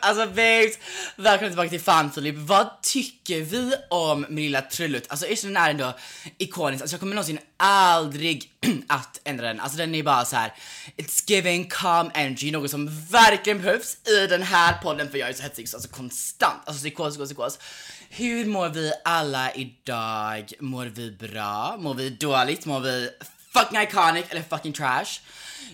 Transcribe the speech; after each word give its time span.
Alltså 0.00 0.26
babes, 0.26 0.78
välkomna 1.16 1.48
tillbaka 1.48 1.68
till 1.68 1.80
Fan 1.80 2.12
Filip. 2.12 2.34
Vad 2.38 2.82
tycker 2.82 3.40
vi 3.40 3.74
om 3.90 4.26
min 4.28 4.44
lilla 4.44 4.62
trullut? 4.62 5.06
Alltså 5.08 5.26
erkänn 5.26 5.54
den 5.54 5.62
är 5.62 5.70
ändå 5.70 5.94
ikonisk. 6.38 6.82
Alltså 6.82 6.94
jag 6.94 7.00
kommer 7.00 7.14
någonsin 7.14 7.38
aldrig 7.56 8.50
att 8.88 9.20
ändra 9.24 9.46
den. 9.46 9.60
Alltså 9.60 9.78
den 9.78 9.94
är 9.94 10.02
bara 10.02 10.24
så 10.24 10.36
här. 10.36 10.52
It's 10.96 11.30
giving 11.30 11.68
calm 11.70 12.10
energy, 12.14 12.50
något 12.50 12.70
som 12.70 13.06
verkligen 13.10 13.62
behövs 13.62 13.96
i 14.08 14.26
den 14.26 14.42
här 14.42 14.82
podden 14.82 15.10
för 15.10 15.18
jag 15.18 15.28
är 15.28 15.32
så 15.32 15.42
hetsig 15.42 15.68
så 15.68 15.76
alltså 15.76 15.90
konstant. 15.90 16.62
Alltså 16.64 16.80
psykos, 16.80 17.14
psykos, 17.14 17.28
psykos. 17.28 17.58
Hur 18.08 18.46
mår 18.46 18.68
vi 18.68 18.92
alla 19.04 19.52
idag? 19.52 20.52
Mår 20.60 20.86
vi 20.86 21.10
bra? 21.10 21.76
Mår 21.78 21.94
vi 21.94 22.10
dåligt? 22.10 22.66
Mår 22.66 22.80
vi 22.80 23.10
fucking 23.54 23.80
iconic 23.80 24.24
eller 24.28 24.42
fucking 24.42 24.72
trash? 24.72 25.20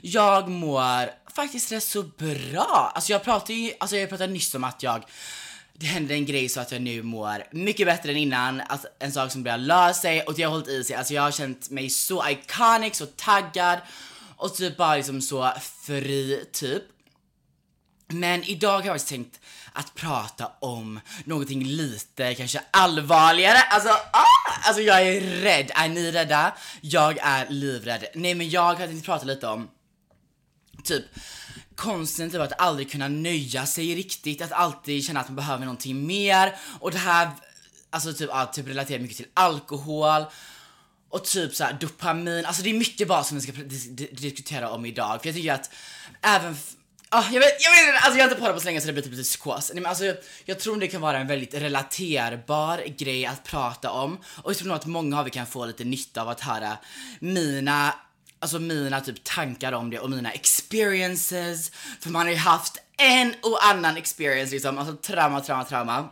Jag 0.00 0.48
mår 0.48 1.10
faktiskt 1.34 1.72
rätt 1.72 1.82
så 1.82 2.02
bra. 2.02 2.92
Alltså 2.94 3.12
jag 3.12 3.24
pratade 3.24 3.54
ju, 3.54 3.72
alltså 3.80 3.96
jag 3.96 4.08
pratade 4.08 4.32
nyss 4.32 4.54
om 4.54 4.64
att 4.64 4.82
jag 4.82 5.04
det 5.80 5.86
hände 5.86 6.14
en 6.14 6.26
grej 6.26 6.48
så 6.48 6.60
att 6.60 6.72
jag 6.72 6.82
nu 6.82 7.02
mår 7.02 7.44
mycket 7.50 7.86
bättre 7.86 8.10
än 8.10 8.16
innan, 8.16 8.60
alltså 8.60 8.88
en 8.98 9.12
sak 9.12 9.32
som 9.32 9.42
börjar 9.42 9.58
lösa 9.58 10.00
sig 10.00 10.22
och 10.22 10.34
det 10.34 10.42
har 10.42 10.50
hållit 10.50 10.68
i 10.68 10.84
sig. 10.84 10.96
Alltså 10.96 11.14
jag 11.14 11.22
har 11.22 11.30
känt 11.30 11.70
mig 11.70 11.90
så 11.90 12.28
iconic, 12.28 12.96
så 12.96 13.06
taggad 13.06 13.78
och 14.36 14.54
typ 14.54 14.76
bara 14.76 14.96
liksom 14.96 15.20
så 15.20 15.52
fri 15.86 16.44
typ. 16.52 16.82
Men 18.08 18.44
idag 18.44 18.72
har 18.72 18.84
jag 18.84 18.86
faktiskt 18.86 19.08
tänkt 19.08 19.40
att 19.72 19.94
prata 19.94 20.52
om 20.60 21.00
någonting 21.24 21.64
lite 21.64 22.34
kanske 22.34 22.60
allvarligare. 22.70 23.58
Alltså, 23.58 23.88
ah! 23.88 24.66
alltså 24.66 24.82
jag 24.82 25.02
är 25.02 25.20
rädd. 25.20 25.70
Är 25.74 25.88
ni 25.88 26.12
rädda? 26.12 26.54
Jag 26.80 27.18
är 27.18 27.46
livrädd. 27.48 28.04
Nej 28.14 28.34
men 28.34 28.50
jag 28.50 28.62
har 28.62 28.74
tänkt 28.74 29.04
prata 29.04 29.24
lite 29.24 29.46
om 29.46 29.68
typ 30.84 31.04
konsten 31.80 32.30
typ 32.30 32.40
att 32.40 32.60
aldrig 32.60 32.90
kunna 32.90 33.08
nöja 33.08 33.66
sig 33.66 33.94
riktigt, 33.94 34.42
att 34.42 34.52
alltid 34.52 35.04
känna 35.04 35.20
att 35.20 35.28
man 35.28 35.36
behöver 35.36 35.64
någonting 35.64 36.06
mer 36.06 36.56
och 36.80 36.90
det 36.90 36.98
här, 36.98 37.30
alltså 37.90 38.12
typ, 38.12 38.30
ja, 38.32 38.46
typ 38.46 38.68
relaterar 38.68 38.98
mycket 38.98 39.16
till 39.16 39.26
alkohol 39.34 40.24
och 41.08 41.24
typ 41.24 41.54
så 41.54 41.64
här, 41.64 41.72
dopamin, 41.72 42.46
alltså 42.46 42.62
det 42.62 42.70
är 42.70 42.74
mycket 42.74 43.08
bara 43.08 43.24
som 43.24 43.38
vi 43.38 43.42
ska 43.42 43.52
diskutera 44.12 44.70
om 44.70 44.86
idag 44.86 45.20
för 45.20 45.28
jag 45.28 45.36
tycker 45.36 45.52
att 45.52 45.70
även 46.22 46.56
Ah, 47.12 47.24
jag 47.32 47.40
vet, 47.40 47.62
jag 47.62 47.70
vet 47.70 48.04
alltså 48.04 48.18
jag 48.18 48.24
har 48.24 48.30
inte 48.30 48.40
pratat 48.40 48.56
på 48.56 48.60
så 48.60 48.66
länge 48.66 48.80
så 48.80 48.86
det 48.86 48.92
blir 48.92 49.02
typ 49.02 49.12
lite 49.12 49.22
psykos. 49.22 49.70
Nej, 49.74 49.82
men 49.82 49.88
alltså, 49.88 50.04
jag, 50.04 50.16
jag 50.44 50.58
tror 50.58 50.76
det 50.76 50.88
kan 50.88 51.00
vara 51.00 51.18
en 51.18 51.26
väldigt 51.26 51.54
relaterbar 51.54 52.82
grej 52.98 53.26
att 53.26 53.44
prata 53.44 53.90
om 53.90 54.18
och 54.42 54.50
jag 54.50 54.58
tror 54.58 54.68
nog 54.68 54.76
att 54.76 54.86
många 54.86 55.20
av 55.20 55.26
er 55.26 55.30
kan 55.30 55.46
få 55.46 55.66
lite 55.66 55.84
nytta 55.84 56.22
av 56.22 56.28
att 56.28 56.40
höra 56.40 56.78
mina 57.20 57.94
alltså 58.38 58.58
mina 58.58 59.00
typ 59.00 59.24
tankar 59.24 59.72
om 59.72 59.90
det 59.90 59.98
och 59.98 60.10
mina 60.10 60.32
experiences. 60.32 61.70
För 62.00 62.10
man 62.10 62.26
har 62.26 62.30
ju 62.30 62.38
haft 62.38 62.78
en 62.98 63.34
och 63.42 63.64
annan 63.64 63.96
experience 63.96 64.52
liksom, 64.52 64.78
alltså 64.78 64.96
trauma, 64.96 65.40
trauma, 65.40 65.64
trauma. 65.64 66.08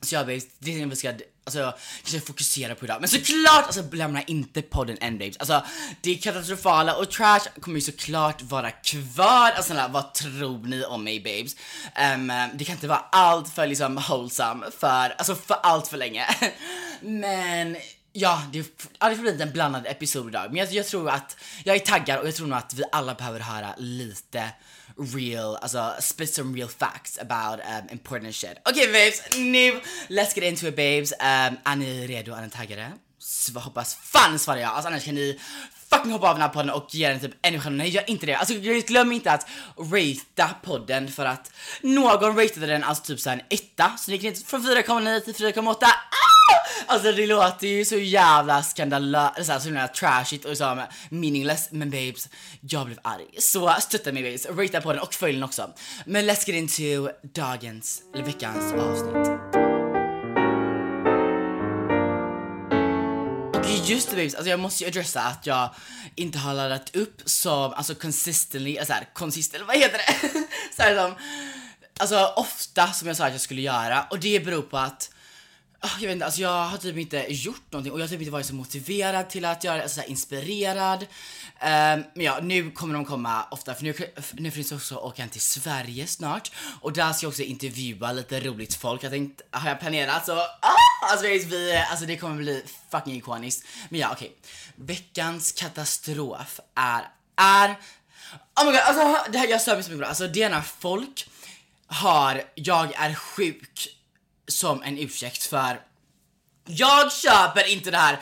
Så 0.00 0.14
jag 0.14 0.24
vet, 0.24 0.46
det 0.58 0.74
är 0.74 0.78
det 0.78 0.86
vi 0.86 0.96
ska 0.96 1.12
alltså, 1.44 1.74
kanske 2.02 2.20
fokuserar 2.20 2.74
på 2.74 2.84
idag. 2.84 2.96
Men 3.00 3.08
såklart, 3.08 3.64
alltså 3.66 3.82
lämna 3.92 4.22
inte 4.22 4.62
podden 4.62 4.98
än 5.00 5.18
babes. 5.18 5.36
Alltså 5.36 5.64
det 6.00 6.14
katastrofala 6.14 6.96
och 6.96 7.10
trash 7.10 7.40
kommer 7.60 7.76
ju 7.76 7.80
såklart 7.80 8.42
vara 8.42 8.70
kvar. 8.70 9.50
Alltså 9.50 9.62
snälla, 9.62 9.88
vad 9.88 10.14
tror 10.14 10.66
ni 10.66 10.84
om 10.84 11.04
mig 11.04 11.20
babes? 11.20 11.56
Um, 12.14 12.32
det 12.54 12.64
kan 12.64 12.74
inte 12.74 12.88
vara 12.88 13.04
allt 13.12 13.54
för 13.54 13.66
liksom 13.66 13.94
wholesome 14.08 14.66
för, 14.78 15.14
alltså 15.18 15.34
för 15.34 15.54
allt 15.62 15.88
för 15.88 15.96
länge. 15.96 16.26
Men 17.00 17.76
Ja, 18.16 18.42
det, 18.52 18.58
ja, 18.98 19.08
det 19.08 19.16
får 19.16 19.22
bli 19.22 19.42
en 19.42 19.52
blandad 19.52 19.86
episod 19.86 20.28
idag. 20.28 20.46
Men 20.48 20.56
jag, 20.56 20.72
jag, 20.72 20.86
tror 20.86 21.10
att, 21.10 21.36
jag 21.64 21.76
är 21.76 21.80
taggad 21.80 22.20
och 22.20 22.26
jag 22.26 22.34
tror 22.34 22.46
nog 22.46 22.58
att 22.58 22.74
vi 22.74 22.82
alla 22.92 23.14
behöver 23.14 23.40
höra 23.40 23.74
lite 23.78 24.50
real, 24.98 25.56
alltså 25.56 25.94
spit 26.00 26.34
some 26.34 26.56
real 26.56 26.68
facts 26.68 27.18
about 27.18 27.60
um, 27.60 27.88
important 27.90 28.34
shit. 28.34 28.58
Okej 28.64 28.88
okay, 28.88 28.92
babes, 28.92 29.38
nu 29.38 29.80
let's 30.08 30.34
get 30.34 30.44
into 30.44 30.66
it 30.66 30.76
babes. 30.76 31.12
Um, 31.12 31.58
är 31.64 31.76
ni 31.76 32.06
redo? 32.06 32.34
Är 32.34 32.42
ni 32.42 32.50
taggade? 32.50 32.92
Så 33.18 33.58
hoppas 33.58 33.94
fan 33.94 34.38
svarar 34.38 34.58
jag, 34.58 34.70
alltså 34.70 34.88
annars 34.88 35.04
kan 35.04 35.14
ni 35.14 35.40
fucking 35.90 36.12
hoppa 36.12 36.28
av 36.28 36.34
den 36.34 36.42
här 36.42 36.48
podden 36.48 36.70
och 36.70 36.94
ge 36.94 37.08
den 37.08 37.20
typ 37.20 37.32
en 37.42 37.60
stjärna. 37.60 37.76
Nej 37.76 37.88
gör 37.88 38.10
inte 38.10 38.26
det. 38.26 38.34
Alltså 38.34 38.54
glöm 38.86 39.12
inte 39.12 39.32
att 39.32 39.46
ratea 39.76 40.54
podden 40.62 41.08
för 41.08 41.24
att 41.24 41.52
någon 41.80 42.36
ratade 42.36 42.66
den 42.66 42.84
alltså 42.84 43.04
typ 43.04 43.20
såhär 43.20 43.36
en 43.36 43.42
etta. 43.50 43.96
Så 43.98 44.10
ni 44.10 44.18
kan 44.18 44.28
inte 44.28 44.44
från 44.44 44.62
4,9 44.62 45.20
till 45.20 45.34
4,8. 45.34 45.84
Ah! 45.84 46.33
Alltså 46.86 47.12
det 47.12 47.26
låter 47.26 47.66
ju 47.66 47.84
så 47.84 47.96
jävla 47.96 48.62
skandalöst, 48.62 49.46
så, 49.46 49.58
himla 49.58 49.88
trashigt 49.88 50.44
och 50.44 50.56
så 50.56 50.82
meaningless. 51.08 51.68
Men 51.70 51.90
babes, 51.90 52.28
jag 52.60 52.86
blev 52.86 52.98
arg. 53.02 53.24
Så 53.38 53.74
stötta 53.80 54.12
mig 54.12 54.22
babes, 54.22 54.46
ratea 54.46 54.80
podden 54.80 55.02
och 55.02 55.14
följ 55.14 55.32
den 55.32 55.42
också. 55.42 55.70
Men 56.06 56.30
let's 56.30 56.50
get 56.50 56.56
into 56.56 57.10
dagens, 57.22 58.02
eller 58.14 58.24
veckans 58.24 58.72
avsnitt. 58.72 59.54
just 63.84 64.10
det 64.10 64.16
babes, 64.16 64.34
alltså 64.34 64.50
jag 64.50 64.60
måste 64.60 64.84
ju 64.84 64.88
adressa 64.88 65.20
att 65.20 65.46
jag 65.46 65.74
inte 66.14 66.38
har 66.38 66.54
laddat 66.54 66.96
upp 66.96 67.22
som, 67.24 67.72
alltså 67.72 67.94
consistently, 67.94 68.78
alltså 68.78 68.92
här, 68.92 69.08
consistent, 69.12 69.64
vad 69.66 69.76
heter 69.76 69.98
det? 69.98 70.28
så 70.76 70.82
här, 70.82 70.96
som, 70.96 71.14
alltså 71.98 72.32
ofta 72.36 72.92
som 72.92 73.08
jag 73.08 73.16
sa 73.16 73.26
att 73.26 73.32
jag 73.32 73.40
skulle 73.40 73.60
göra 73.60 74.06
och 74.10 74.18
det 74.18 74.44
beror 74.44 74.62
på 74.62 74.78
att 74.78 75.10
Ah, 75.86 75.90
jag 76.00 76.06
vet 76.06 76.12
inte, 76.12 76.24
alltså 76.24 76.40
jag 76.40 76.64
har 76.64 76.78
typ 76.78 76.96
inte 76.96 77.26
gjort 77.28 77.72
någonting 77.72 77.92
och 77.92 77.98
jag 77.98 78.04
har 78.04 78.08
typ 78.08 78.20
inte 78.20 78.32
varit 78.32 78.46
så 78.46 78.54
motiverad 78.54 79.30
till 79.30 79.44
att 79.44 79.64
göra 79.64 79.76
det, 79.76 79.82
alltså 79.82 80.00
så 80.00 80.06
inspirerad. 80.06 81.02
Um, 81.02 82.04
men 82.14 82.24
ja, 82.24 82.38
nu 82.42 82.70
kommer 82.70 82.94
de 82.94 83.04
komma 83.04 83.44
ofta 83.50 83.74
för 83.74 83.84
nu, 83.84 83.94
nu 84.32 84.50
finns 84.50 84.68
det 84.68 84.74
också 84.74 84.96
åka 84.96 85.28
till 85.28 85.40
Sverige 85.40 86.06
snart 86.06 86.52
och 86.80 86.92
där 86.92 87.12
ska 87.12 87.24
jag 87.24 87.30
också 87.30 87.42
intervjua 87.42 88.12
lite 88.12 88.40
roligt 88.40 88.74
folk. 88.74 89.02
Jag 89.04 89.10
tänkte, 89.10 89.44
har 89.50 89.68
jag 89.68 89.80
planerat 89.80 90.26
så, 90.26 90.32
ah, 90.38 91.10
alltså, 91.10 91.26
vi, 91.26 91.84
alltså 91.90 92.06
det 92.06 92.16
kommer 92.16 92.36
bli 92.36 92.64
fucking 92.90 93.16
ikoniskt. 93.16 93.66
Men 93.88 94.00
ja, 94.00 94.08
okej. 94.12 94.28
Okay. 94.28 94.86
Veckans 94.94 95.52
katastrof 95.52 96.60
är, 96.74 97.08
är, 97.36 97.68
oh 98.60 98.64
my 98.64 98.72
god, 98.72 98.80
alltså 98.80 99.32
det 99.32 99.38
här 99.38 99.48
jag 99.48 99.60
stör 99.60 99.74
mig 99.74 99.84
så 99.84 99.90
mycket 99.90 100.04
på, 100.04 100.08
alltså 100.08 100.28
det 100.28 100.42
är 100.42 100.50
när 100.50 100.62
folk 100.62 101.28
har, 101.86 102.42
jag 102.54 102.94
är 102.94 103.14
sjuk 103.14 103.93
som 104.48 104.82
en 104.82 104.98
ursäkt 104.98 105.42
för 105.42 105.80
jag 106.66 107.12
köper 107.12 107.72
inte 107.72 107.90
det 107.90 107.96
här 107.96 108.20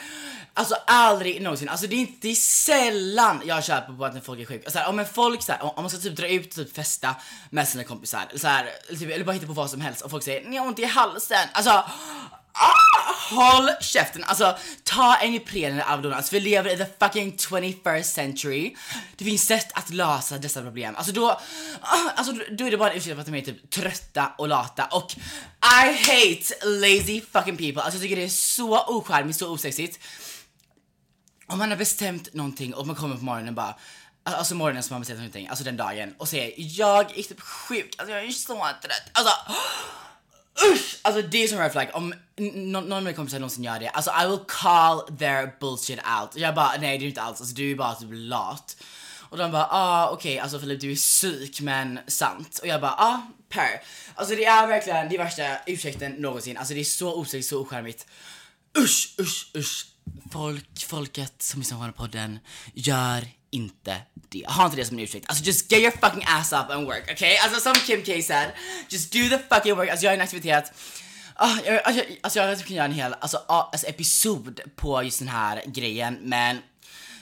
Alltså 0.55 0.75
aldrig 0.87 1.43
någonsin, 1.43 1.69
alltså 1.69 1.87
det 1.87 1.97
är 1.97 2.01
inte 2.01 2.19
det 2.21 2.31
är 2.31 2.35
sällan 2.35 3.43
jag 3.45 3.65
köper 3.65 3.93
på 3.93 4.05
att 4.05 4.15
när 4.15 4.21
folk 4.21 4.41
är 4.41 4.45
sjuka. 4.45 4.65
Alltså, 4.65 4.91
om 4.91 4.99
en 4.99 5.07
folk 5.07 5.43
så 5.43 5.53
här, 5.53 5.63
om 5.63 5.73
man 5.77 5.91
ska 5.91 5.99
typ 5.99 6.17
dra 6.17 6.29
ut 6.29 6.47
och 6.47 6.55
typ 6.55 6.75
festa 6.75 7.17
med 7.51 7.69
sina 7.69 7.85
kompisar 7.85 8.25
så 8.35 8.47
här, 8.47 8.71
typ, 8.89 9.11
eller 9.11 9.25
bara 9.25 9.33
hitta 9.33 9.47
på 9.47 9.53
vad 9.53 9.71
som 9.71 9.81
helst 9.81 10.03
och 10.03 10.11
folk 10.11 10.25
säger 10.25 10.49
ni 10.49 10.57
har 10.57 10.67
ont 10.67 10.79
i 10.79 10.85
halsen. 10.85 11.49
Alltså, 11.53 11.85
ah! 12.53 13.03
håll 13.33 13.71
käften! 13.81 14.25
Alltså, 14.25 14.57
ta 14.85 15.17
en 15.17 15.35
Ipren 15.35 15.73
eller 15.73 15.83
Alvedon. 15.83 16.17
Alltså, 16.17 16.35
vi 16.35 16.41
lever 16.41 16.71
i 16.75 16.77
the 16.77 16.87
fucking 17.01 17.33
21st 17.33 18.03
century. 18.03 18.75
Det 19.17 19.25
finns 19.25 19.47
sätt 19.47 19.73
att 19.75 19.91
lösa 19.91 20.39
dessa 20.39 20.63
problem. 20.63 20.95
Alltså 20.97 21.13
då, 21.13 21.29
ah, 21.81 22.11
alltså, 22.17 22.33
då 22.51 22.67
är 22.67 22.71
det 22.71 22.77
bara 22.77 22.91
en 22.91 22.97
ursäkt 22.97 23.15
för 23.15 23.21
att 23.21 23.27
de 23.27 23.35
är 23.35 23.41
typ 23.41 23.71
trötta 23.71 24.33
och 24.39 24.49
lata. 24.49 24.85
Och 24.85 25.15
I 25.63 25.93
hate 25.93 26.67
lazy 26.67 27.21
fucking 27.33 27.57
people. 27.57 27.83
Alltså 27.83 27.97
jag 27.97 28.03
tycker 28.03 28.17
det 28.17 28.25
är 28.25 28.29
så 28.29 28.85
ocharmigt, 28.87 29.39
så 29.39 29.53
osexigt. 29.53 29.99
Om 31.47 31.59
man 31.59 31.71
har 31.71 31.77
bestämt 31.77 32.35
någonting 32.35 32.75
och 32.75 32.87
man 32.87 32.97
kommer 32.97 33.17
på 33.17 33.25
morgonen 33.25 33.49
och 33.49 33.55
bara 33.55 33.75
Alltså 34.25 34.55
morgonen 34.55 34.83
som 34.83 34.95
man 34.95 35.01
bestämt 35.01 35.19
någonting, 35.19 35.49
alltså 35.49 35.65
den 35.65 35.77
dagen 35.77 36.15
och 36.19 36.29
säger 36.29 36.55
jag 36.57 37.19
är 37.19 37.23
typ 37.23 37.41
sjuk, 37.41 37.95
alltså 37.99 38.15
jag 38.15 38.25
är 38.25 38.31
så 38.31 38.55
trött. 38.55 39.11
Alltså 39.13 39.33
usch! 40.73 40.99
Alltså 41.03 41.23
det 41.23 41.45
är 41.45 41.49
som 41.49 41.59
red 41.59 41.73
flag, 41.73 41.91
om 41.93 42.15
någon 42.55 42.93
av 42.93 43.03
mina 43.03 43.17
kompisar 43.17 43.39
någonsin 43.39 43.65
gör 43.65 43.81
det, 43.81 43.89
alltså 43.89 44.11
I 44.25 44.29
will 44.29 44.39
call 44.49 45.17
their 45.19 45.59
bullshit 45.61 45.99
out. 46.21 46.37
Jag 46.37 46.55
bara 46.55 46.77
nej 46.81 46.99
det 46.99 47.05
är 47.05 47.09
inte 47.09 47.23
alls, 47.23 47.41
alltså 47.41 47.55
du 47.55 47.71
är 47.71 47.77
bara 47.77 47.95
typ 47.95 48.09
lat. 48.13 48.77
Och 49.19 49.39
de 49.39 49.53
bara 49.53 49.67
ah 49.71 50.11
okej 50.11 50.33
okay, 50.33 50.39
alltså 50.39 50.61
Filip 50.61 50.81
du 50.81 50.93
är 50.93 50.97
psyk 50.97 51.61
men 51.61 51.99
sant. 52.07 52.59
Och 52.63 52.67
jag 52.67 52.81
bara 52.81 52.93
ah 52.93 53.21
per. 53.49 53.83
Alltså 54.15 54.35
det 54.35 54.45
är 54.45 54.67
verkligen 54.67 55.09
det 55.09 55.19
värsta 55.19 55.43
ursäkten 55.67 56.13
någonsin, 56.13 56.57
alltså 56.57 56.75
det 56.75 56.81
är 56.81 56.85
så 56.85 57.15
osäkert, 57.15 57.47
så 57.47 57.61
ocharmigt. 57.61 58.07
Usch, 58.79 59.15
usch, 59.21 59.51
usch. 59.57 59.87
Folk, 60.33 60.87
folket 60.87 61.43
som 61.43 61.61
lyssnar 61.61 61.79
på 61.79 61.85
den 61.85 61.93
podden, 61.93 62.39
gör 62.75 63.29
inte 63.53 63.97
det. 64.15 64.45
Ha 64.49 64.65
inte 64.65 64.77
det 64.77 64.85
som 64.85 64.99
en 64.99 65.05
ursäkt. 65.05 65.27
Alltså 65.29 65.45
just 65.45 65.73
get 65.73 65.81
your 65.81 65.91
fucking 65.91 66.25
ass 66.27 66.53
up 66.53 66.71
and 66.71 66.87
work, 66.87 67.11
okay? 67.13 67.37
Alltså 67.37 67.61
som 67.61 67.75
Kim 67.75 68.05
K 68.05 68.23
said, 68.23 68.51
just 68.89 69.13
do 69.13 69.29
the 69.29 69.39
fucking 69.55 69.77
work. 69.77 69.91
Alltså 69.91 70.05
jag 70.07 70.11
har 70.11 70.17
en 70.17 70.23
aktivitet 70.23 70.73
Oh, 71.41 71.59
jag, 71.67 71.83
alltså, 71.85 72.03
alltså 72.21 72.39
jag 72.39 72.67
kan 72.67 72.77
göra 72.77 72.85
en 72.85 72.93
hel 72.93 73.15
alltså, 73.21 73.37
alltså, 73.47 73.87
episod 73.87 74.61
på 74.77 75.03
just 75.03 75.19
den 75.19 75.29
här 75.29 75.63
grejen 75.67 76.19
men 76.23 76.59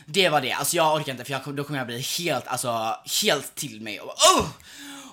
det 0.07 0.29
var 0.29 0.41
det, 0.41 0.53
alltså 0.53 0.77
jag 0.77 0.97
orkar 0.97 1.13
inte 1.13 1.25
för 1.25 1.33
jag, 1.33 1.55
då 1.55 1.65
kommer 1.65 1.79
jag 1.79 1.87
bli 1.87 2.01
helt, 2.01 2.47
alltså 2.47 2.97
helt 3.23 3.55
till 3.55 3.81
mig 3.81 4.01
och 4.01 4.09
oh! 4.09 4.47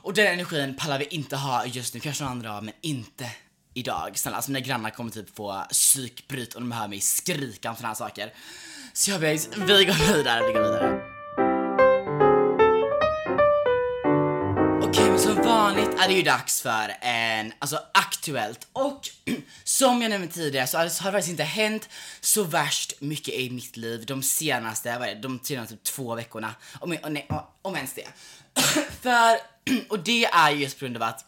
Och 0.01 0.13
den 0.13 0.27
energin 0.27 0.75
pallar 0.75 0.99
vi 0.99 1.05
inte 1.05 1.35
ha 1.35 1.65
just 1.65 1.93
nu, 1.93 1.99
kanske 1.99 2.23
någon 2.23 2.31
annan 2.31 2.43
dag 2.43 2.63
men 2.63 2.73
inte 2.81 3.31
idag. 3.73 4.17
Snälla, 4.17 4.35
alltså 4.35 4.51
mina 4.51 4.65
grannar 4.65 4.89
kommer 4.89 5.11
typ 5.11 5.35
få 5.35 5.65
psykbryt 5.69 6.55
om 6.55 6.69
de 6.69 6.71
hör 6.71 6.87
mig 6.87 7.01
skrika 7.01 7.69
om 7.69 7.75
sådana 7.75 7.87
här 7.87 7.95
saker. 7.95 8.33
Så 8.97 9.11
jag 9.11 9.19
vet, 9.19 9.57
vi 9.57 9.85
går 9.85 10.13
vidare, 10.13 10.47
vi 10.47 10.53
går 10.53 10.61
vidare. 10.61 11.01
Okej, 14.87 15.09
men 15.09 15.19
som 15.19 15.35
vanligt 15.35 15.89
är 15.99 16.07
det 16.07 16.13
ju 16.13 16.21
dags 16.21 16.61
för 16.61 16.95
en, 17.01 17.53
alltså 17.59 17.79
aktuellt 17.93 18.67
och 18.73 19.09
som 19.63 20.01
jag 20.01 20.09
nämnde 20.09 20.27
tidigare 20.27 20.67
så 20.67 20.77
har 20.77 20.85
det 20.85 20.91
faktiskt 20.91 21.29
inte 21.29 21.43
hänt 21.43 21.89
så 22.21 22.43
värst 22.43 23.01
mycket 23.01 23.33
i 23.33 23.49
mitt 23.49 23.77
liv 23.77 24.05
de 24.05 24.23
senaste, 24.23 24.99
vad 24.99 25.07
är 25.07 25.15
det, 25.15 25.21
de 25.21 25.39
senaste 25.43 25.73
typ 25.73 25.83
två 25.83 26.15
veckorna. 26.15 26.55
Om, 26.79 26.97
nej, 27.09 27.29
om 27.61 27.75
ens 27.75 27.93
det. 27.93 28.07
för, 29.01 29.37
och 29.89 29.99
det 29.99 30.25
är 30.25 30.49
just 30.49 30.79
på 30.79 30.85
grund 30.85 30.97
av 30.97 31.03
att 31.03 31.25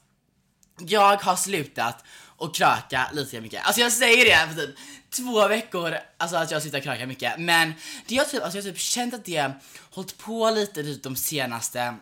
jag 0.80 1.18
har 1.18 1.36
slutat 1.36 2.04
och 2.40 2.56
kröka 2.56 3.10
lite 3.14 3.42
mycket. 3.42 3.66
Alltså 3.66 3.82
jag 3.82 3.92
säger 3.92 4.26
det 4.26 4.54
för 4.54 4.66
typ 4.66 4.76
två 5.10 5.48
veckor, 5.48 5.98
alltså 6.18 6.38
att 6.38 6.52
jag 6.52 6.62
slutar 6.62 6.80
kröka 6.80 7.08
mycket. 7.08 7.40
Men 7.40 7.74
det 8.08 8.18
har 8.18 8.26
typ, 8.26 8.44
alltså 8.44 8.58
jag 8.58 8.64
har 8.64 8.72
typ 8.72 8.80
känt 8.80 9.14
att 9.14 9.26
det 9.26 9.38
har 9.38 9.60
hållit 9.92 10.18
på 10.18 10.50
lite 10.50 10.84
typ 10.84 11.04
de 11.04 11.16
senaste 11.16 11.96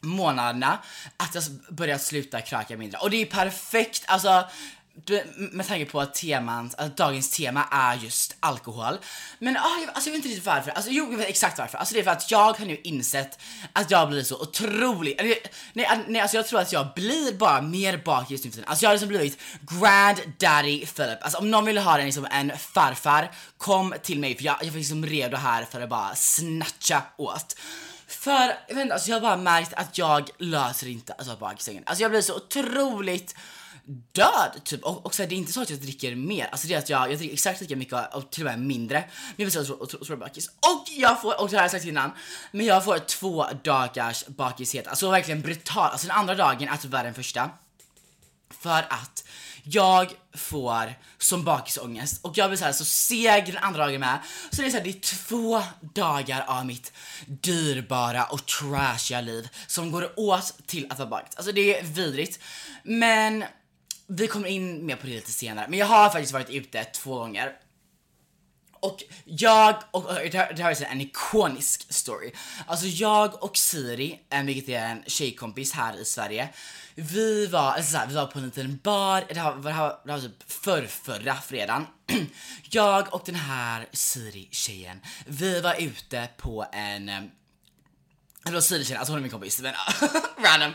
månaderna 0.00 0.78
att 1.16 1.34
jag 1.34 1.44
börjat 1.70 2.02
sluta 2.02 2.40
kröka 2.40 2.76
mindre. 2.76 2.98
Och 2.98 3.10
det 3.10 3.22
är 3.22 3.26
perfekt, 3.26 4.04
alltså 4.06 4.48
med 5.36 5.66
tanke 5.66 5.84
på 5.84 6.00
att 6.00 6.14
teman, 6.14 6.70
alltså 6.78 6.94
dagens 6.96 7.30
tema 7.30 7.64
är 7.70 7.96
just 7.96 8.36
alkohol. 8.40 8.98
Men 9.38 9.56
ah, 9.56 9.80
jag, 9.80 9.90
alltså 9.94 10.10
jag 10.10 10.12
vet 10.12 10.16
inte 10.16 10.28
riktigt 10.28 10.46
varför. 10.46 10.70
Alltså 10.70 10.90
jo, 10.90 11.10
jag 11.10 11.18
vet 11.18 11.28
exakt 11.28 11.58
varför. 11.58 11.78
Alltså 11.78 11.94
det 11.94 12.00
är 12.00 12.04
för 12.04 12.10
att 12.10 12.30
jag 12.30 12.52
har 12.52 12.66
nu 12.66 12.80
insett 12.84 13.38
att 13.72 13.90
jag 13.90 14.08
blir 14.08 14.22
så 14.22 14.40
otrolig. 14.40 15.40
nej, 15.72 16.04
nej 16.08 16.20
alltså 16.20 16.36
jag 16.36 16.46
tror 16.46 16.60
att 16.60 16.72
jag 16.72 16.94
blir 16.94 17.32
bara 17.32 17.62
mer 17.62 18.02
bakis 18.04 18.44
nu 18.44 18.50
för 18.50 18.56
tiden. 18.56 18.68
Alltså 18.68 18.84
jag 18.84 18.90
har 18.90 18.94
liksom 18.94 19.08
blivit 19.08 19.38
grand 19.60 20.18
daddy 20.38 20.86
Philip. 20.86 21.22
Alltså 21.22 21.38
om 21.38 21.50
någon 21.50 21.64
vill 21.64 21.78
ha 21.78 21.98
en, 21.98 22.04
liksom, 22.04 22.26
en 22.30 22.58
farfar, 22.58 23.30
kom 23.58 23.94
till 24.02 24.18
mig 24.18 24.36
för 24.36 24.44
jag, 24.44 24.56
jag 24.60 24.68
är 24.68 24.78
liksom 24.78 25.06
redo 25.06 25.36
här 25.36 25.64
för 25.64 25.80
att 25.80 25.88
bara 25.88 26.14
snatcha 26.14 27.02
åt. 27.16 27.56
För, 28.08 28.56
jag 28.68 28.74
vet 28.74 28.82
inte, 28.82 28.94
alltså 28.94 29.10
jag 29.10 29.16
har 29.16 29.20
bara 29.20 29.36
märkt 29.36 29.74
att 29.74 29.98
jag 29.98 30.30
löser 30.38 30.86
inte 30.86 31.12
alltså 31.12 31.36
bakisängen. 31.36 31.82
Alltså 31.86 32.02
jag 32.02 32.10
blir 32.10 32.20
så 32.20 32.36
otroligt 32.36 33.34
död 34.12 34.60
typ. 34.64 34.84
Och, 34.84 35.06
och 35.06 35.14
så 35.14 35.22
här, 35.22 35.28
det 35.28 35.34
är 35.34 35.36
inte 35.36 35.52
så 35.52 35.62
att 35.62 35.70
jag 35.70 35.78
dricker 35.78 36.14
mer, 36.14 36.46
alltså 36.46 36.68
det 36.68 36.74
är 36.74 36.78
att 36.78 36.88
jag, 36.88 37.10
jag 37.10 37.18
dricker 37.18 37.34
exakt 37.34 37.60
lika 37.60 37.76
mycket 37.76 38.14
och 38.14 38.30
till 38.30 38.46
och 38.46 38.52
med 38.52 38.60
mindre. 38.60 38.98
Men 39.36 39.46
jag 39.46 39.52
blir 39.52 39.64
så 39.64 39.74
otroligt 39.74 40.20
bakis. 40.20 40.48
Och 40.48 40.84
jag 40.90 41.22
får, 41.22 41.40
och 41.40 41.48
det 41.48 41.56
här 41.56 41.58
har 41.58 41.64
jag 41.64 41.70
sagt 41.70 41.84
innan, 41.84 42.10
men 42.50 42.66
jag 42.66 42.84
får 42.84 42.98
två 42.98 43.46
dagars 43.64 44.26
bakishet. 44.26 44.86
Alltså 44.86 45.10
verkligen 45.10 45.40
brutal. 45.40 45.90
Alltså 45.90 46.06
den 46.06 46.16
andra 46.16 46.34
dagen 46.34 46.68
är 46.68 46.76
typ 46.76 46.90
värre 46.90 47.08
än 47.08 47.14
första. 47.14 47.50
För 48.60 48.78
att 48.88 49.24
jag 49.68 50.12
får 50.34 50.94
som 51.18 51.44
bakisångest 51.44 52.24
och 52.24 52.38
jag 52.38 52.50
blir 52.50 52.58
såhär 52.58 52.72
så 52.72 52.84
seg 52.84 53.46
den 53.46 53.56
andra 53.56 53.86
dagen 53.86 54.00
med. 54.00 54.18
Så 54.50 54.62
det 54.62 54.68
är 54.68 54.70
såhär, 54.70 54.84
det 54.84 54.90
är 54.90 55.00
två 55.00 55.62
dagar 55.80 56.44
av 56.48 56.66
mitt 56.66 56.92
dyrbara 57.26 58.24
och 58.24 58.46
trashiga 58.46 59.20
liv 59.20 59.48
som 59.66 59.92
går 59.92 60.12
åt 60.16 60.66
till 60.66 60.86
att 60.90 60.98
vara 60.98 61.08
bakis. 61.08 61.36
Alltså 61.36 61.52
det 61.52 61.78
är 61.78 61.82
vidrigt. 61.82 62.38
Men 62.82 63.44
vi 64.06 64.26
kommer 64.26 64.48
in 64.48 64.86
mer 64.86 64.96
på 64.96 65.06
det 65.06 65.12
lite 65.12 65.32
senare, 65.32 65.66
men 65.68 65.78
jag 65.78 65.86
har 65.86 66.10
faktiskt 66.10 66.32
varit 66.32 66.50
ute 66.50 66.84
två 66.84 67.18
gånger. 67.18 67.52
Och 68.80 69.02
jag, 69.24 69.76
och, 69.90 70.04
och 70.04 70.14
det 70.14 70.38
här, 70.38 70.52
det 70.52 70.62
här 70.62 70.82
är 70.82 70.86
en 70.86 71.00
ikonisk 71.00 71.92
story. 71.92 72.32
Alltså 72.66 72.86
jag 72.86 73.42
och 73.44 73.56
Siri, 73.56 74.20
eh, 74.30 74.42
vilket 74.42 74.68
är 74.68 74.86
en 74.88 75.02
tjejkompis 75.06 75.72
här 75.72 76.00
i 76.00 76.04
Sverige, 76.04 76.48
vi 76.94 77.46
var, 77.46 77.72
alltså 77.72 77.92
såhär, 77.92 78.06
vi 78.06 78.14
var 78.14 78.26
på 78.26 78.38
en 78.38 78.44
liten 78.44 78.80
bar, 78.82 79.24
det 79.28 79.40
här, 79.40 79.56
det 79.56 79.70
här, 79.70 79.96
det 80.04 80.12
här 80.12 80.18
var 80.18 80.28
typ 80.28 80.52
för, 80.52 80.86
förra 80.86 81.34
fredagen. 81.34 81.86
jag 82.70 83.14
och 83.14 83.22
den 83.24 83.34
här 83.34 83.86
Siri-tjejen, 83.92 85.00
vi 85.26 85.60
var 85.60 85.74
ute 85.78 86.28
på 86.36 86.66
en 86.72 87.08
eh, 87.08 87.20
eller 88.46 88.60
Siri-tjejen, 88.60 88.98
alltså 88.98 89.12
hon 89.12 89.18
är 89.18 89.22
min 89.22 89.30
kompis, 89.30 89.60
men 89.60 89.74
random. 90.44 90.74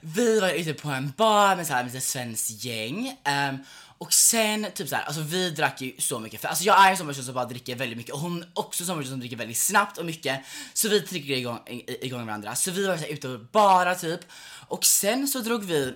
Vi 0.00 0.40
var 0.40 0.50
ute 0.50 0.74
på 0.74 0.88
en 0.88 1.12
bar 1.16 1.56
med 1.56 1.66
såhär 1.66 1.84
med 1.84 2.02
svenskt 2.02 2.64
gäng. 2.64 3.16
Um, 3.50 3.58
och 3.98 4.12
sen 4.12 4.66
typ 4.74 4.88
såhär, 4.88 5.02
alltså 5.02 5.22
vi 5.22 5.50
drack 5.50 5.80
ju 5.80 5.92
så 5.98 6.18
mycket, 6.18 6.40
för 6.40 6.48
alltså 6.48 6.64
jag 6.64 6.86
är 6.86 6.90
en 6.90 6.96
sån 6.96 7.06
person 7.06 7.24
som 7.24 7.34
bara 7.34 7.44
dricker 7.44 7.76
väldigt 7.76 7.98
mycket 7.98 8.14
och 8.14 8.20
hon 8.20 8.44
också 8.54 8.82
en 8.82 8.86
sån 8.86 8.96
person 8.96 9.10
som 9.10 9.20
dricker 9.20 9.36
väldigt 9.36 9.58
snabbt 9.58 9.98
och 9.98 10.06
mycket. 10.06 10.40
Så 10.74 10.88
vi 10.88 11.00
trycker 11.00 11.34
igång, 11.34 11.60
igång 11.88 12.26
varandra. 12.26 12.54
Så 12.54 12.70
vi 12.70 12.86
var 12.86 12.96
så 12.96 13.06
ute 13.06 13.28
och 13.28 13.40
bara 13.40 13.94
typ. 13.94 14.20
Och 14.68 14.84
sen 14.84 15.28
så 15.28 15.38
drog 15.38 15.64
vi, 15.64 15.94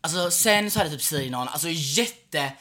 alltså 0.00 0.30
sen 0.30 0.70
så 0.70 0.78
hade 0.78 0.90
typ 0.90 1.02
Siri 1.02 1.30
någon, 1.30 1.48
alltså 1.48 1.68
jätte 1.70 2.52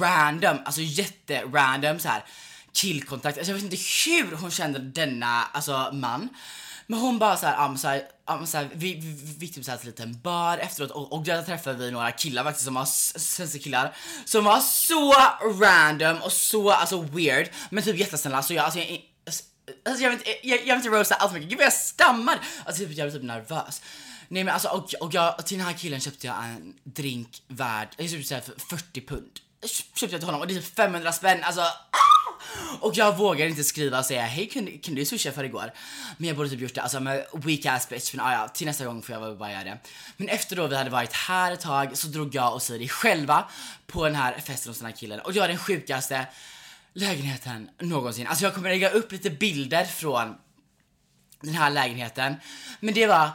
random, 0.00 0.58
alltså 0.64 0.80
jätte 0.80 1.42
random 1.42 1.98
så 1.98 2.08
här 2.08 2.24
killkontakt. 2.72 3.38
Alltså 3.38 3.52
jag 3.52 3.54
vet 3.54 3.72
inte 3.72 4.10
hur 4.10 4.36
hon 4.36 4.50
kände 4.50 4.78
denna 4.78 5.44
alltså 5.44 5.90
man. 5.92 6.28
Men 6.90 7.00
hon 7.00 7.18
bara 7.18 7.36
såhär, 7.36 7.68
um, 7.68 7.78
såhär, 7.78 8.02
um, 8.30 8.46
såhär, 8.46 8.68
vi, 8.74 8.94
vi, 8.94 9.34
vi 9.38 9.48
typ 9.48 9.64
såhär 9.64 9.78
till 9.78 9.88
en 9.88 9.92
liten 9.92 10.20
bar 10.20 10.58
efteråt 10.58 10.90
och, 10.90 11.12
och 11.12 11.24
där 11.24 11.42
träffade 11.42 11.78
vi 11.78 11.90
några 11.90 12.10
killar 12.10 12.44
faktiskt 12.44 12.64
som 12.64 12.74
var 12.74 12.84
svenska 12.84 13.58
killar 13.58 13.96
som 14.24 14.44
var 14.44 14.60
så 14.60 15.14
random 15.60 16.22
och 16.22 16.32
så 16.32 16.70
alltså 16.70 17.00
weird 17.00 17.48
men 17.70 17.84
typ 17.84 17.96
jättesnälla 17.96 18.42
så 18.42 18.54
jag 18.54 18.64
alltså 18.64 18.78
jag, 18.78 19.00
alltså, 19.26 19.44
alltså 19.88 20.02
jag, 20.04 20.10
vet, 20.10 20.22
jag, 20.26 20.58
jag 20.58 20.64
vill 20.76 20.86
inte 20.86 20.88
roasta 20.88 21.14
allt 21.14 21.32
för 21.32 21.38
mycket, 21.38 21.50
gud 21.50 21.58
vad 21.58 21.66
jag 21.66 21.72
stammar! 21.72 22.40
Alltså 22.64 22.82
typ, 22.82 22.96
jag 22.96 23.10
blev 23.10 23.20
typ 23.20 23.28
nervös. 23.28 23.82
Nej 24.28 24.44
men 24.44 24.54
alltså 24.54 24.68
och, 24.68 24.94
och 25.00 25.14
jag, 25.14 25.46
till 25.46 25.58
den 25.58 25.66
här 25.66 25.74
killen 25.74 26.00
köpte 26.00 26.26
jag 26.26 26.44
en 26.44 26.74
drink 26.84 27.42
värd, 27.48 27.88
jag 27.96 28.10
köpte 28.10 28.40
för 28.40 28.76
40 28.76 29.06
pund. 29.06 29.40
Köpte 29.94 30.14
jag 30.14 30.20
till 30.20 30.24
honom 30.24 30.40
och 30.40 30.46
det 30.46 30.54
är 30.54 30.60
typ 30.60 30.76
500 30.76 31.12
spänn, 31.12 31.44
alltså 31.44 31.60
ah! 31.60 32.09
Och 32.80 32.96
jag 32.96 33.16
vågar 33.16 33.46
inte 33.46 33.64
skriva 33.64 33.98
och 33.98 34.04
säga 34.04 34.22
hej 34.22 34.48
kunde, 34.48 34.70
kunde 34.70 35.00
du 35.00 35.04
swisha 35.04 35.32
för 35.32 35.44
igår? 35.44 35.72
Men 36.16 36.28
jag 36.28 36.36
borde 36.36 36.48
typ 36.50 36.60
gjort 36.60 36.74
det, 36.74 36.82
alltså 36.82 37.00
med 37.00 37.26
weak 37.32 37.66
ass 37.66 37.88
bitch. 37.88 38.14
Men 38.14 38.26
ah, 38.26 38.32
ja, 38.32 38.48
till 38.48 38.66
nästa 38.66 38.84
gång 38.84 39.02
får 39.02 39.14
jag 39.14 39.38
bara 39.38 39.52
göra 39.52 39.64
det. 39.64 39.78
Men 40.16 40.28
efter 40.28 40.56
då 40.56 40.66
vi 40.66 40.76
hade 40.76 40.90
varit 40.90 41.12
här 41.12 41.52
ett 41.52 41.60
tag 41.60 41.96
så 41.96 42.06
drog 42.06 42.34
jag 42.34 42.54
och 42.54 42.62
Siri 42.62 42.88
själva 42.88 43.44
på 43.86 44.04
den 44.04 44.14
här 44.14 44.38
festen 44.38 44.70
hos 44.70 44.78
den 44.78 44.86
här 44.86 44.96
killen. 44.96 45.20
Och 45.20 45.32
jag 45.32 45.44
är 45.44 45.48
den 45.48 45.58
sjukaste 45.58 46.26
lägenheten 46.92 47.70
någonsin. 47.78 48.26
Alltså 48.26 48.44
jag 48.44 48.54
kommer 48.54 48.70
lägga 48.70 48.90
upp 48.90 49.12
lite 49.12 49.30
bilder 49.30 49.84
från 49.84 50.34
den 51.40 51.54
här 51.54 51.70
lägenheten. 51.70 52.34
Men 52.80 52.94
det 52.94 53.06
var 53.06 53.30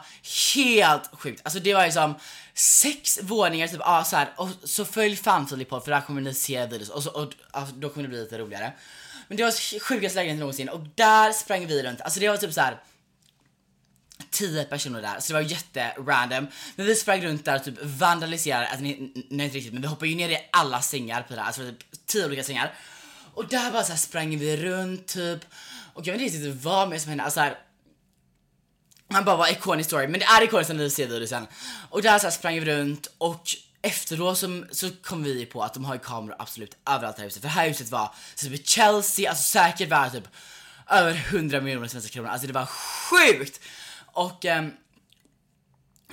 helt 0.54 1.10
sjukt. 1.12 1.40
Alltså 1.44 1.60
det 1.60 1.74
var 1.74 1.84
liksom 1.84 2.14
sex 2.58 3.18
våningar 3.22 3.68
typ, 3.68 3.80
ja 3.84 4.04
så 4.04 4.16
här, 4.16 4.32
och 4.36 4.48
så 4.64 4.84
följ 4.84 5.16
fan 5.16 5.46
Filip 5.46 5.68
på 5.68 5.80
för 5.80 5.90
där 5.90 6.00
kommer 6.00 6.20
ni 6.20 6.34
se 6.34 6.66
videos 6.66 6.88
och, 6.88 7.02
så, 7.02 7.10
och 7.10 7.32
alltså, 7.50 7.74
då 7.74 7.88
kommer 7.88 8.02
det 8.02 8.08
bli 8.08 8.20
lite 8.20 8.38
roligare. 8.38 8.72
Men 9.28 9.36
det 9.36 9.44
var 9.44 9.80
sjukaste 9.80 10.16
lägenheten 10.16 10.40
någonsin 10.40 10.68
och 10.68 10.80
där 10.94 11.32
sprang 11.32 11.66
vi 11.66 11.82
runt, 11.82 12.00
alltså 12.00 12.20
det 12.20 12.28
var 12.28 12.36
typ 12.36 12.52
så 12.52 12.60
här 12.60 12.80
10 14.30 14.64
personer 14.64 15.02
där, 15.02 15.20
så 15.20 15.32
det 15.32 15.42
var 15.42 15.50
jätte 15.50 15.94
random. 16.06 16.46
Men 16.76 16.86
vi 16.86 16.94
sprang 16.94 17.24
runt 17.24 17.44
där 17.44 17.56
och 17.56 17.64
typ 17.64 17.82
vandaliserade, 17.82 18.66
alltså 18.66 18.82
nej, 18.82 19.12
nej 19.30 19.46
inte 19.46 19.56
riktigt, 19.56 19.72
men 19.72 19.82
vi 19.82 19.88
hoppade 19.88 20.10
ju 20.10 20.16
ner 20.16 20.28
i 20.28 20.38
alla 20.52 20.82
sängar 20.82 21.22
på 21.22 21.34
det 21.34 21.40
här, 21.40 21.46
alltså 21.46 21.62
typ 21.62 22.06
10 22.06 22.26
olika 22.26 22.44
sängar. 22.44 22.74
Och 23.34 23.48
där 23.48 23.70
bara 23.70 23.84
så 23.84 23.92
här 23.92 23.98
sprang 23.98 24.38
vi 24.38 24.56
runt 24.56 25.06
typ, 25.06 25.40
och 25.92 26.06
jag 26.06 26.12
vet 26.12 26.22
inte 26.22 26.36
riktigt 26.36 26.64
vad 26.64 26.88
mer 26.88 26.98
som 26.98 27.08
hände, 27.08 27.24
alltså 27.24 27.40
här, 27.40 27.58
han 29.08 29.24
bara 29.24 29.36
var 29.36 29.48
ikonisk 29.48 29.88
story, 29.88 30.08
men 30.08 30.20
det 30.20 30.26
är 30.26 30.42
ikoniskt 30.42 30.68
när 30.68 30.78
vi 30.78 30.90
ser 30.90 31.06
videon. 31.06 31.46
Och 31.90 32.02
där 32.02 32.18
så 32.18 32.30
sprang 32.30 32.54
vi 32.54 32.64
runt 32.64 33.08
och 33.18 33.48
efteråt 33.82 34.38
så, 34.38 34.64
så 34.70 34.90
kom 35.02 35.22
vi 35.22 35.46
på 35.46 35.62
att 35.62 35.74
de 35.74 35.84
har 35.84 35.94
ju 35.94 36.00
kameror 36.00 36.36
absolut 36.38 36.76
överallt 36.86 37.18
i 37.18 37.20
det 37.20 37.22
här 37.22 37.26
huset. 37.26 37.42
För 37.42 37.48
det 37.48 37.54
här 37.54 37.68
huset 37.68 37.90
var 37.90 38.14
så 38.34 38.46
typ 38.46 38.68
Chelsea, 38.68 39.30
alltså 39.30 39.42
säkert 39.42 39.88
värt 39.88 40.12
typ 40.12 40.28
över 40.90 41.26
100 41.28 41.60
miljoner 41.60 41.88
svenska 41.88 42.12
kronor. 42.12 42.28
Alltså 42.28 42.46
det 42.46 42.52
var 42.52 42.66
sjukt! 42.66 43.60
Och 44.12 44.44
um, 44.44 44.72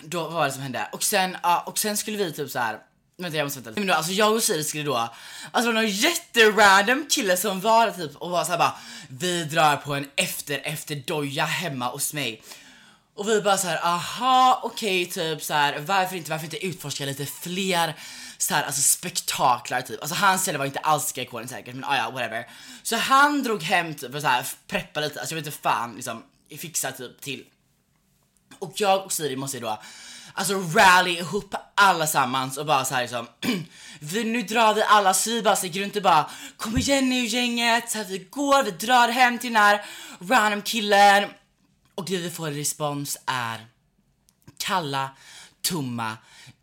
då 0.02 0.24
vad 0.24 0.34
var 0.34 0.46
det 0.46 0.52
som 0.52 0.62
hände? 0.62 0.90
Och 0.92 1.04
sen, 1.04 1.38
ja, 1.44 1.64
och 1.68 1.78
sen 1.78 1.98
skulle 1.98 2.18
vi 2.18 2.34
typ 2.34 2.52
så 2.52 2.60
här. 2.60 2.80
Vänta 3.18 3.38
jag 3.38 3.46
måste 3.46 3.60
vänta. 3.60 3.80
Men 3.80 3.88
då, 3.88 3.94
alltså 3.94 4.12
jag 4.12 4.34
och 4.34 4.44
Siri 4.44 4.64
skulle 4.64 4.84
då, 4.84 4.96
alltså 4.96 5.12
det 5.52 5.66
var 5.66 5.74
någon 5.74 5.88
jätterandom 5.88 7.06
kille 7.10 7.38
som 7.38 7.62
var 7.62 7.86
där 7.86 7.94
typ 7.94 8.16
och 8.16 8.30
var 8.30 8.44
såhär 8.44 8.58
bara 8.58 8.76
Vi 9.08 9.44
drar 9.44 9.78
på 9.78 9.94
en 9.94 10.10
efter 10.16 10.62
efter 10.64 10.96
doja 10.96 11.46
hemma 11.46 11.90
hos 11.90 12.14
mig. 12.14 12.44
Och 13.15 13.29
vi 13.29 13.41
bara 13.41 13.58
så 13.58 13.67
här, 13.67 13.86
aha, 13.86 14.60
okej, 14.63 15.05
typ 15.05 15.43
så 15.43 15.53
här, 15.53 15.79
varför 15.79 16.15
inte, 16.15 16.32
varför 16.32 16.46
inte 16.46 16.65
utforska 16.65 17.05
lite 17.05 17.25
fler 17.25 17.96
så 18.38 18.53
här, 18.53 18.63
alltså 18.63 18.82
spektaklar 18.82 19.82
typ. 19.82 20.01
Alltså 20.01 20.15
hans 20.15 20.41
ställe 20.41 20.58
var 20.58 20.65
inte 20.65 20.79
alls 20.79 21.10
lika 21.10 21.22
ikoniskt 21.22 21.53
säkert, 21.53 21.75
men 21.75 21.84
ah, 21.84 21.98
ja, 21.98 22.10
whatever. 22.12 22.48
Så 22.84 22.96
han 22.96 23.43
drog 23.43 23.63
hem 23.63 23.96
typ 23.96 24.15
och 24.15 24.22
så 24.22 24.27
här 24.27 24.46
preppa 24.67 25.00
lite, 25.00 25.20
alltså 25.20 25.36
jag 25.36 25.41
vet 25.41 25.48
inte 25.48 25.58
fan 25.62 25.96
liksom 25.96 26.24
fixa 26.58 26.91
typ 26.91 27.22
till. 27.22 27.43
Och 28.60 28.74
jag 28.75 29.05
och 29.05 29.13
Siri 29.13 29.36
måste 29.36 29.60
då 29.60 29.79
alltså 30.34 30.53
rally 30.53 31.12
ihop 31.12 31.55
allesammans 31.75 32.58
och 32.58 32.65
bara 32.65 32.86
så 32.86 32.96
här 32.96 33.01
liksom 33.01 33.27
vi, 34.00 34.24
nu 34.24 34.41
drar 34.41 34.74
vi 34.74 34.84
alla 34.84 35.13
så 35.13 35.29
vi 35.29 35.41
bara 35.41 35.55
sticker 35.55 35.79
runt 35.79 35.96
och 35.96 36.01
bara 36.01 36.29
kom 36.58 36.77
igen 36.77 37.10
nu 37.10 37.25
gänget, 37.25 37.91
så 37.91 37.98
här, 37.98 38.05
vi 38.05 38.17
går, 38.17 38.63
vi 38.63 38.72
drar 38.72 39.08
hem 39.08 39.39
till 39.39 39.53
den 39.53 39.63
här 39.63 39.86
random 40.20 40.62
killen 40.62 41.29
och 41.96 42.06
det 42.06 42.18
vi 42.18 42.30
får 42.30 42.50
i 42.50 42.60
respons 42.60 43.18
är 43.26 43.68
kalla, 44.58 45.10
tomma 45.62 46.18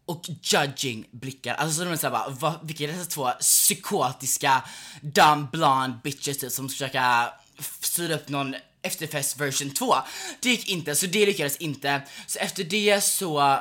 och 0.07 0.25
judging 0.43 1.07
blickar. 1.11 1.55
Alltså 1.55 1.79
så 1.79 1.85
de 1.85 1.93
är 1.93 1.97
såhär 1.97 2.13
bara, 2.13 2.29
va, 2.29 2.61
vilka 2.63 2.85
är 2.85 2.89
dessa 2.89 3.11
två 3.11 3.31
psykotiska 3.41 4.65
dumb 5.03 5.51
blonde 5.51 5.99
bitches 6.05 6.39
typ, 6.39 6.53
som 6.53 6.69
försöka 6.69 7.33
styra 7.81 8.15
upp 8.15 8.29
någon 8.29 8.55
efterfest 8.83 9.41
version 9.41 9.71
2. 9.71 9.95
Det 10.41 10.51
gick 10.51 10.69
inte, 10.69 10.95
så 10.95 11.07
det 11.07 11.27
lyckades 11.27 11.57
inte. 11.57 12.03
Så 12.27 12.39
efter 12.39 12.65
det 12.65 13.01
så... 13.01 13.59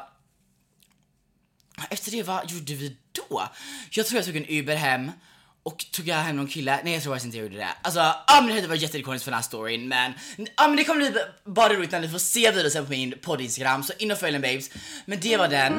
Efter 1.89 2.11
det, 2.11 2.23
vad 2.23 2.51
gjorde 2.51 2.73
vi 2.73 2.97
då? 3.11 3.49
Jag 3.89 4.07
tror 4.07 4.17
jag 4.17 4.25
tog 4.25 4.35
en 4.35 4.49
Uber 4.49 4.75
hem 4.75 5.11
och 5.69 5.85
tog 5.91 6.07
jag 6.07 6.15
hem 6.15 6.35
någon 6.35 6.47
kille? 6.47 6.79
Nej 6.83 6.93
jag 6.93 7.03
tror 7.03 7.13
faktiskt 7.13 7.25
inte 7.25 7.37
jag 7.37 7.43
gjorde 7.43 7.57
det. 7.57 7.67
Alltså, 7.81 7.99
ja 7.99 8.41
men 8.41 8.55
det 8.55 8.67
var 8.67 8.75
jätteikoniskt 8.75 9.23
för 9.23 9.31
den 9.31 9.37
här 9.37 9.43
storyn 9.43 9.87
men, 9.87 10.13
ja 10.37 10.67
men 10.67 10.75
det 10.75 10.83
kommer 10.83 10.99
bli 10.99 11.21
bara 11.45 11.73
roligt 11.73 11.91
när 11.91 11.99
ni 11.99 12.09
får 12.09 12.19
se 12.19 12.51
videon 12.51 12.71
sen 12.71 12.85
på 12.85 12.91
min 12.91 13.13
podd 13.21 13.41
Instagram 13.41 13.83
så 13.83 13.93
in 13.97 14.11
och 14.11 14.17
följ 14.17 14.31
den 14.31 14.41
babes. 14.41 14.69
Men 15.05 15.19
det 15.19 15.37
var 15.37 15.47
den. 15.47 15.73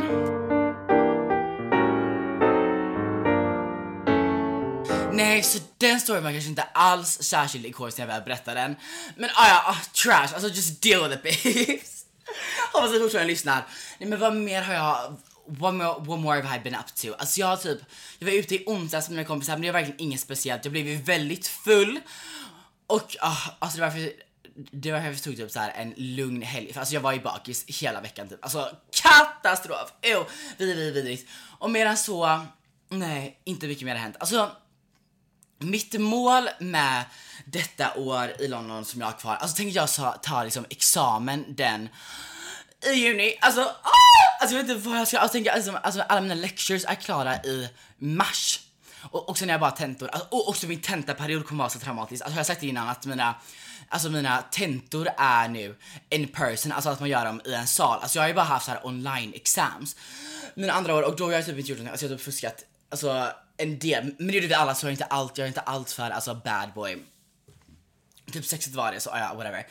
Nej, 5.12 5.42
så 5.42 5.58
den 5.78 6.00
storyn 6.00 6.22
var 6.22 6.32
kanske 6.32 6.50
inte 6.50 6.62
alls 6.62 7.22
särskilt 7.22 7.66
ikonisk 7.66 7.98
när 7.98 8.06
jag 8.06 8.14
väl 8.14 8.22
berättade 8.22 8.60
den. 8.60 8.76
Men 9.16 9.30
ah, 9.34 9.48
ja, 9.48 9.62
ah, 9.66 9.76
trash, 10.04 10.34
alltså 10.34 10.48
just 10.48 10.82
deal 10.82 11.08
with 11.08 11.14
it 11.14 11.22
babes. 11.22 12.04
Hoppas 12.72 12.88
att 12.88 12.94
ni 12.94 13.00
fortfarande 13.00 13.32
lyssnar. 13.32 13.66
Nej 13.98 14.08
men 14.08 14.20
vad 14.20 14.36
mer 14.36 14.62
har 14.62 14.74
jag 14.74 15.16
What 15.58 15.74
more, 15.74 15.94
what 15.98 16.20
more 16.20 16.42
have 16.42 16.56
I 16.56 16.60
been 16.62 16.74
up 16.74 16.94
to? 16.94 17.14
Alltså 17.18 17.40
jag 17.40 17.62
typ, 17.62 17.78
jag 18.18 18.26
var 18.26 18.34
ute 18.34 18.54
i 18.54 18.64
onsdags 18.66 19.08
med 19.08 19.16
mina 19.16 19.26
kompisar 19.26 19.52
men 19.52 19.62
det 19.62 19.72
var 19.72 19.80
verkligen 19.80 20.00
inget 20.00 20.20
speciellt. 20.20 20.64
Jag 20.64 20.72
blev 20.72 20.88
ju 20.88 20.96
väldigt 20.96 21.46
full 21.46 22.00
och 22.86 23.16
uh, 23.24 23.48
alltså 23.58 23.78
det 23.78 23.84
var 23.84 23.90
för 23.90 24.12
det 24.54 24.92
var 24.92 24.98
därför 24.98 25.12
jag 25.12 25.22
tog 25.22 25.36
typ 25.36 25.50
så 25.50 25.60
här 25.60 25.70
en 25.70 25.94
lugn 25.96 26.42
helg. 26.42 26.72
För 26.72 26.80
alltså 26.80 26.94
jag 26.94 27.00
var 27.00 27.12
ju 27.12 27.20
bakis 27.20 27.64
hela 27.66 28.00
veckan 28.00 28.28
typ. 28.28 28.38
Alltså 28.44 28.76
katastrof! 28.90 29.92
Ew, 30.02 30.24
vidrigt, 30.58 30.96
vidrigt. 30.96 31.30
Och 31.58 31.70
medan 31.70 31.96
så, 31.96 32.40
nej, 32.88 33.40
inte 33.44 33.66
mycket 33.66 33.84
mer 33.84 33.94
har 33.94 34.00
hänt. 34.00 34.16
Alltså, 34.20 34.50
mitt 35.58 36.00
mål 36.00 36.48
med 36.60 37.04
detta 37.44 37.94
år 37.94 38.32
i 38.38 38.48
London 38.48 38.84
som 38.84 39.00
jag 39.00 39.08
har 39.08 39.18
kvar, 39.18 39.34
alltså 39.34 39.62
att 39.62 39.72
jag 39.72 39.92
ta, 39.92 40.12
ta 40.12 40.44
liksom 40.44 40.64
examen 40.70 41.44
den 41.48 41.88
i 42.86 42.92
juni. 42.92 43.38
Alltså, 43.40 43.60
ah! 43.60 44.40
alltså 44.40 44.56
jag 44.56 44.62
vet 44.62 44.76
inte 44.76 44.88
vad 44.88 44.98
jag 44.98 45.08
ska, 45.08 45.18
alltså, 45.18 45.32
tänka, 45.32 45.52
alltså, 45.52 45.72
alltså 45.72 46.00
alla 46.00 46.20
mina 46.20 46.34
lectures 46.34 46.84
är 46.84 46.94
klara 46.94 47.36
i 47.36 47.68
mars. 47.98 48.60
Och, 49.10 49.28
och 49.28 49.38
sen 49.38 49.50
är 49.50 49.54
jag 49.54 49.60
bara 49.60 49.70
tentor, 49.70 50.08
alltså, 50.08 50.28
och 50.30 50.48
också 50.48 50.66
min 50.66 50.80
tentaperiod 50.80 51.46
kommer 51.46 51.64
vara 51.64 51.70
så 51.70 51.78
traumatisk. 51.78 52.22
Alltså 52.22 52.34
jag 52.34 52.38
har 52.38 52.44
sagt 52.44 52.62
innan 52.62 52.88
att 52.88 53.06
mina 53.06 53.34
Alltså 53.92 54.10
mina 54.10 54.42
tentor 54.42 55.08
är 55.18 55.48
nu 55.48 55.76
in 56.10 56.28
person, 56.28 56.72
alltså 56.72 56.90
att 56.90 57.00
man 57.00 57.08
gör 57.08 57.24
dem 57.24 57.40
i 57.44 57.54
en 57.54 57.66
sal. 57.66 57.98
Alltså 58.02 58.18
jag 58.18 58.22
har 58.22 58.28
ju 58.28 58.34
bara 58.34 58.44
haft 58.44 58.64
så 58.64 58.70
här 58.70 58.86
online 58.86 59.32
exams. 59.34 59.96
Mina 60.54 60.72
andra 60.72 60.94
år 60.94 61.02
och 61.02 61.16
då 61.16 61.24
har 61.24 61.32
jag 61.32 61.46
typ 61.46 61.58
inte 61.58 61.70
gjort 61.70 61.78
någonting, 61.78 61.90
alltså 61.90 62.06
jag 62.06 62.10
har 62.10 62.16
typ 62.16 62.24
fuskat. 62.24 62.64
Alltså 62.90 63.32
en 63.56 63.78
del, 63.78 64.14
men 64.18 64.26
det 64.26 64.32
gjorde 64.32 64.46
vi 64.46 64.54
alla 64.54 64.74
så 64.74 64.86
jag 64.86 64.88
är 64.88 64.92
inte 64.92 65.04
allt, 65.04 65.38
jag 65.38 65.44
är 65.44 65.48
inte 65.48 65.60
allt 65.60 65.90
för 65.90 66.10
alltså 66.10 66.34
bad 66.34 66.72
boy. 66.74 66.98
Typ 68.32 68.46
sexigt 68.46 68.76
var 68.76 68.92
det 68.92 69.00
så 69.00 69.10
ja, 69.12 69.34
whatever. 69.34 69.66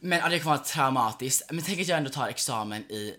Men 0.00 0.18
ja, 0.18 0.28
det 0.28 0.38
kommer 0.38 0.56
vara 0.56 0.64
traumatiskt. 0.64 1.52
Men 1.52 1.64
tänk 1.64 1.80
att 1.80 1.88
jag 1.88 1.98
ändå 1.98 2.10
tar 2.10 2.28
examen 2.28 2.82
i 2.82 3.14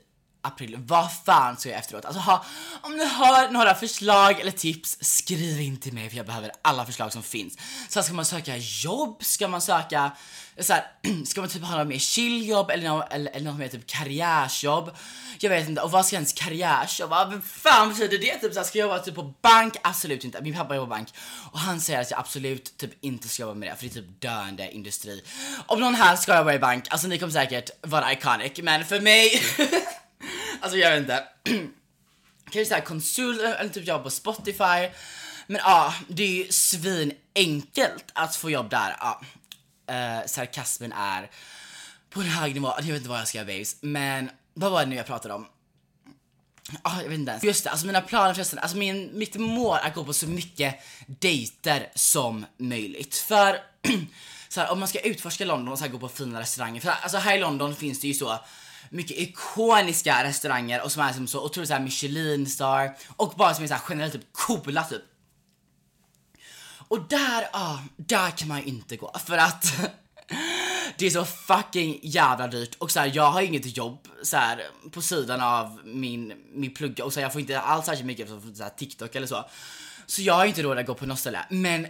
april. 0.48 0.76
Vad 0.80 1.10
fan 1.26 1.58
ska 1.58 1.70
jag 1.70 1.80
efteråt? 1.80 2.06
Alltså 2.06 2.22
ha, 2.22 2.46
om 2.82 2.98
ni 2.98 3.06
har 3.06 3.52
några 3.52 3.74
förslag 3.74 4.40
eller 4.40 4.52
tips, 4.52 4.98
skriv 5.02 5.62
in 5.62 5.78
till 5.78 5.94
mig 5.94 6.10
för 6.10 6.18
jag 6.18 6.26
behöver 6.26 6.52
alla 6.62 6.86
förslag 6.86 7.14
som 7.14 7.24
finns. 7.24 7.58
Så 7.90 8.04
ska 8.04 8.14
man 8.14 8.26
söka 8.26 8.58
jobb? 8.58 9.24
Ska 9.24 9.48
man 9.48 9.62
söka, 9.62 10.12
så 10.60 10.74
här, 10.74 10.88
ska 11.26 11.42
man 11.42 11.50
typ 11.50 11.64
ha 11.64 11.78
något 11.78 11.88
mer 11.88 12.00
chilljobb 12.00 12.70
eller, 12.70 12.90
något, 12.90 13.14
eller, 13.14 13.32
eller 13.32 13.46
något 13.46 13.60
mer 13.60 13.68
typ 13.68 13.88
karriärsjobb? 13.88 14.96
Jag 15.40 15.50
vet 15.50 15.70
inte, 15.70 15.82
och 15.82 15.92
vad 15.92 16.06
ska 16.06 16.16
ens 16.16 16.34
karriärsjobb? 16.34 17.10
Vad 17.10 17.44
fan 17.44 17.90
betyder 17.90 18.18
det? 18.18 18.38
Typ 18.38 18.54
så 18.54 18.60
här, 18.60 18.66
ska 18.68 18.80
jag 18.80 18.88
jobba 18.88 19.00
typ 19.00 19.16
på 19.16 19.34
bank? 19.42 19.76
Absolut 19.84 20.24
inte. 20.24 20.42
Min 20.42 20.56
pappa 20.56 20.76
jobbar 20.76 20.86
på 20.86 20.90
bank 20.90 21.14
och 21.52 21.60
han 21.60 21.82
säger 21.82 22.02
att 22.02 22.12
jag 22.12 22.20
absolut 22.20 22.78
typ 22.78 22.92
inte 23.02 23.28
ska 23.28 23.44
jobba 23.44 23.54
med 23.54 23.70
det 23.70 23.76
för 23.76 23.84
det 23.84 23.92
är 23.92 24.02
typ 24.02 24.22
döende 24.22 24.72
industri. 24.72 25.24
Om 25.66 25.80
någon 25.80 25.96
här 25.96 26.16
ska 26.16 26.38
jobba 26.38 26.54
i 26.54 26.60
bank, 26.60 26.88
alltså 26.90 27.08
ni 27.08 27.20
kommer 27.20 27.34
säkert 27.34 27.70
vara 27.82 28.14
iconic, 28.14 28.52
men 28.58 28.86
för 28.86 29.00
mig 29.00 29.42
Alltså 30.68 30.80
jag 30.80 30.92
vet 30.92 31.00
inte. 31.00 31.24
Kanske 32.44 32.66
såhär 32.66 32.82
konsul 32.82 33.40
eller 33.40 33.70
typ 33.70 33.88
jobba 33.88 34.04
på 34.04 34.10
Spotify. 34.10 34.90
Men 35.48 35.58
ja, 35.58 35.64
ah, 35.66 35.94
det 36.08 36.24
är 36.24 36.46
ju 36.46 36.52
svinenkelt 36.52 38.06
att 38.14 38.36
få 38.36 38.50
jobb 38.50 38.70
där. 38.70 38.96
Ja. 39.00 39.22
Uh, 39.92 40.26
sarkasmen 40.26 40.92
är 40.92 41.30
på 42.10 42.22
en 42.22 42.28
hög 42.28 42.54
nivå. 42.54 42.74
Jag 42.78 42.84
vet 42.84 42.96
inte 42.96 43.10
vad 43.10 43.20
jag 43.20 43.28
ska 43.28 43.38
göra 43.38 43.48
babes. 43.48 43.76
Men 43.82 44.30
vad 44.54 44.72
var 44.72 44.80
det 44.80 44.86
nu 44.86 44.96
jag 44.96 45.06
pratade 45.06 45.34
om? 45.34 45.48
Ah, 46.82 47.02
jag 47.02 47.10
vet 47.10 47.20
inte 47.20 47.32
ens. 47.32 47.44
Just 47.44 47.64
det, 47.64 47.70
alltså 47.70 47.86
mina 47.86 48.02
planer 48.02 48.34
förresten, 48.34 48.60
alltså 48.60 48.78
min, 48.78 49.12
mitt 49.14 49.36
mål 49.36 49.78
är 49.84 49.88
att 49.88 49.96
gå 49.96 50.04
på 50.04 50.14
så 50.14 50.28
mycket 50.28 50.76
dejter 51.08 51.92
som 51.96 52.46
möjligt. 52.58 53.16
För 53.16 53.60
så 54.50 54.62
här, 54.62 54.72
om 54.72 54.80
man 54.80 54.88
ska 54.88 55.00
utforska 55.00 55.46
London 55.46 55.72
och 55.72 55.78
så 55.78 55.86
här, 55.86 55.92
gå 55.92 56.00
på 56.00 56.10
fina 56.10 56.40
restauranger, 56.40 56.82
för 56.82 56.90
alltså 56.90 57.18
här 57.18 57.38
i 57.38 57.40
London 57.40 57.76
finns 57.76 58.00
det 58.00 58.08
ju 58.08 58.14
så 58.14 58.40
mycket 58.90 59.18
ikoniska 59.18 60.24
restauranger 60.24 60.84
och 60.84 60.92
som 60.92 61.04
är 61.04 61.14
som 61.14 61.28
så 61.28 61.46
otroligt 61.46 61.68
såhär 61.68 61.82
Michelin 61.82 62.48
star 62.48 62.98
och 63.16 63.34
bara 63.38 63.54
som 63.54 63.64
är 63.64 63.68
såhär 63.68 63.84
generellt 63.90 64.14
typ 64.14 64.34
coola 64.34 64.84
typ. 64.84 65.02
Och 66.88 67.08
där, 67.10 67.42
ja, 67.42 67.50
ah, 67.52 67.80
där 67.98 68.32
kan 68.32 68.48
man 68.48 68.58
ju 68.58 68.64
inte 68.64 68.96
gå 68.98 69.16
för 69.26 69.38
att 69.38 69.66
det 70.98 71.06
är 71.06 71.10
så 71.10 71.26
fucking 71.26 72.00
jävla 72.04 72.48
dyrt 72.48 72.76
och 72.76 72.92
så 72.92 73.00
här, 73.00 73.12
jag 73.14 73.32
har 73.32 73.42
inget 73.42 73.78
jobb 73.78 74.08
så 74.24 74.38
här, 74.38 74.62
på 74.92 75.02
sidan 75.02 75.42
av 75.42 75.82
min, 75.84 76.34
min 76.54 76.74
plugga 76.74 77.06
och 77.06 77.14
så 77.14 77.20
här, 77.20 77.26
jag 77.26 77.34
får 77.34 77.42
inte 77.42 77.60
alls 77.60 77.86
särskilt 77.86 78.08
mycket 78.08 78.28
från 78.28 78.56
så 78.56 78.64
här, 78.64 78.70
TikTok 78.70 79.16
eller 79.16 79.28
så. 79.28 79.46
Så 80.08 80.22
jag 80.22 80.34
har 80.34 80.46
inte 80.46 80.62
råd 80.62 80.78
att 80.78 80.86
gå 80.86 80.96
på 80.96 81.06
något 81.06 81.20
ställe. 81.20 81.46
Men 81.50 81.88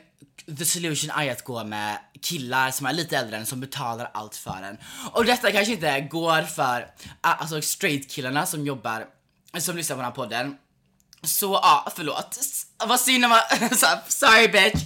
the 0.58 0.66
solution 0.66 1.10
är 1.10 1.32
att 1.32 1.44
gå 1.44 1.64
med 1.64 1.98
killar 2.22 2.72
som 2.72 2.86
är 2.86 2.94
lite 2.94 3.18
äldre 3.18 3.38
än 3.38 3.46
som 3.46 3.60
betalar 3.60 4.12
allt 4.14 4.36
för 4.36 4.64
en. 4.64 4.78
Och 5.12 5.26
detta 5.26 5.52
kanske 5.52 5.74
inte 5.74 6.02
går 6.02 6.42
för 6.42 6.92
alltså 7.22 7.62
straight 7.62 8.12
killarna 8.12 8.46
som 8.46 8.66
jobbar, 8.66 9.06
som 9.60 9.78
lyssnar 9.78 9.96
på 9.96 10.02
den 10.02 10.12
här 10.12 10.16
podden. 10.16 10.58
Så 11.24 11.54
ja, 11.54 11.92
förlåt. 11.96 12.40
Vad 12.86 13.00
synd 13.00 13.26
om 13.26 13.40
sorry 14.08 14.48
bitch. 14.48 14.84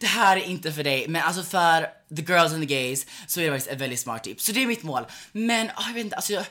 Det 0.00 0.06
här 0.06 0.36
är 0.36 0.40
inte 0.40 0.72
för 0.72 0.84
dig, 0.84 1.08
men 1.08 1.22
alltså 1.22 1.42
för 1.42 1.82
the 2.16 2.22
girls 2.22 2.52
and 2.52 2.68
the 2.68 2.74
gays 2.74 3.06
så 3.26 3.40
är 3.40 3.44
det 3.44 3.50
faktiskt 3.50 3.72
ett 3.72 3.80
väldigt 3.80 4.00
smart 4.00 4.24
tips. 4.24 4.44
Så 4.44 4.52
det 4.52 4.62
är 4.62 4.66
mitt 4.66 4.82
mål. 4.82 5.04
Men 5.32 5.66
oh, 5.66 5.84
jag 5.86 5.94
vet 5.94 6.04
inte, 6.04 6.16
alltså 6.16 6.32
jag, 6.32 6.44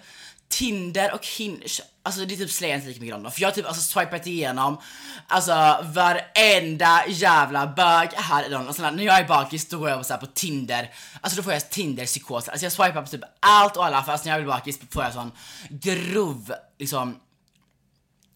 Tinder 0.49 1.13
och 1.13 1.27
Hinge, 1.27 1.65
alltså 2.03 2.25
det 2.25 2.33
är 2.33 2.37
typ 2.37 2.51
slänger 2.51 2.75
inte 2.75 2.87
lika 2.87 3.01
mycket 3.01 3.15
om 3.15 3.23
dem. 3.23 3.31
För 3.31 3.41
jag 3.41 3.47
har 3.47 3.53
typ 3.53 3.65
alltså 3.65 3.81
swipat 3.81 4.27
igenom 4.27 4.81
alltså 5.27 5.79
varenda 5.83 7.03
jävla 7.07 7.67
bög 7.67 8.09
här 8.13 8.45
i 8.45 8.49
London. 8.49 8.67
Alltså, 8.67 8.89
när 8.89 9.03
jag 9.03 9.19
är 9.19 9.27
bakis 9.27 9.67
då 9.67 9.79
går 9.79 9.89
jag 9.89 10.05
så 10.05 10.13
här 10.13 10.19
på 10.19 10.25
Tinder, 10.25 10.93
alltså 11.21 11.37
då 11.37 11.43
får 11.43 11.53
jag 11.53 11.69
Tinder-psykos. 11.69 12.49
Alltså 12.49 12.65
jag 12.65 12.71
swipar 12.71 13.01
på 13.01 13.07
typ 13.07 13.23
allt 13.39 13.77
och 13.77 13.85
alla 13.85 13.97
fast 13.97 14.09
alltså, 14.09 14.25
när 14.25 14.35
jag 14.35 14.43
blir 14.43 14.53
bakis 14.53 14.79
får 14.91 15.03
jag 15.03 15.13
sån 15.13 15.31
grov 15.69 16.53
liksom 16.79 17.19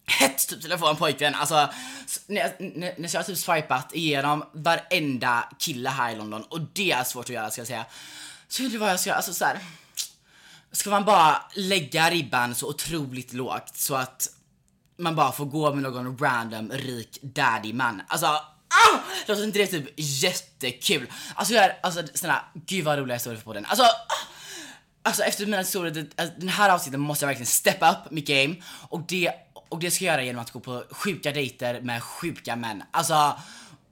hets 0.06 0.46
typ 0.46 0.62
till 0.62 0.72
att 0.72 0.80
få 0.80 0.88
en 0.88 0.96
pojkvän. 0.96 1.34
Alltså, 1.34 1.68
när 2.26 2.40
jag, 2.40 2.50
när, 2.76 3.14
jag 3.14 3.20
har 3.20 3.24
typ 3.24 3.38
swipat 3.38 3.94
igenom 3.94 4.44
varenda 4.52 5.48
kille 5.58 5.90
här 5.90 6.12
i 6.12 6.16
London 6.16 6.42
och 6.42 6.60
det 6.60 6.92
är 6.92 7.04
svårt 7.04 7.24
att 7.24 7.30
göra 7.30 7.50
ska 7.50 7.60
jag 7.60 7.68
säga. 7.68 7.84
Så 8.48 8.62
det 8.62 8.68
var 8.68 8.78
vad 8.78 8.90
jag 8.90 9.00
ska 9.00 9.08
göra, 9.10 9.16
alltså 9.16 9.34
såhär 9.34 9.58
Ska 10.74 10.90
man 10.90 11.04
bara 11.04 11.42
lägga 11.54 12.10
ribban 12.10 12.54
så 12.54 12.68
otroligt 12.68 13.32
lågt 13.32 13.76
så 13.76 13.94
att 13.94 14.28
man 14.98 15.16
bara 15.16 15.32
får 15.32 15.44
gå 15.44 15.74
med 15.74 15.82
någon 15.82 16.18
random 16.18 16.70
rik 16.70 17.18
daddy 17.22 17.72
man. 17.72 18.02
Alltså 18.08 18.40
Ah! 18.74 18.98
Låter 19.26 19.44
inte 19.44 19.58
det 19.58 19.66
typ 19.66 19.88
jättekul? 19.96 21.06
Alltså 21.34 21.54
jag 21.54 21.64
är, 21.64 21.78
alltså 21.82 22.02
snälla, 22.14 22.44
gud 22.54 22.84
vad 22.84 22.98
roliga 22.98 23.16
historier 23.16 23.40
på 23.40 23.52
den. 23.52 23.64
Alltså, 23.64 23.84
ah! 23.84 24.26
alltså 25.02 25.22
efter 25.22 25.44
mina 25.46 25.58
historier, 25.58 26.06
alltså, 26.16 26.34
den 26.38 26.48
här 26.48 26.70
avsnitten 26.70 27.00
måste 27.00 27.24
jag 27.24 27.28
verkligen 27.28 27.46
step 27.46 27.82
up 27.82 28.10
mitt 28.10 28.26
game 28.26 28.54
och 28.88 29.02
det, 29.08 29.32
och 29.68 29.78
det 29.78 29.90
ska 29.90 30.04
jag 30.04 30.12
göra 30.12 30.24
genom 30.24 30.42
att 30.42 30.50
gå 30.50 30.60
på 30.60 30.84
sjuka 30.90 31.32
dejter 31.32 31.80
med 31.80 32.02
sjuka 32.02 32.56
män. 32.56 32.82
Alltså, 32.90 33.36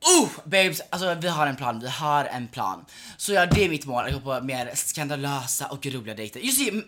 Oh 0.02 0.28
babes, 0.44 0.80
alltså 0.90 1.14
vi 1.14 1.28
har 1.28 1.46
en 1.46 1.56
plan, 1.56 1.80
vi 1.80 1.88
har 1.88 2.24
en 2.24 2.48
plan. 2.48 2.84
Så 3.16 3.32
ja, 3.32 3.46
det 3.46 3.64
är 3.64 3.68
mitt 3.68 3.86
mål, 3.86 4.04
att 4.04 4.12
gå 4.12 4.20
på 4.20 4.40
mer 4.40 4.70
skandalösa 4.74 5.66
och 5.66 5.86
roliga 5.86 6.14
dejter. 6.14 6.40
Just 6.40 6.58
det, 6.58 6.84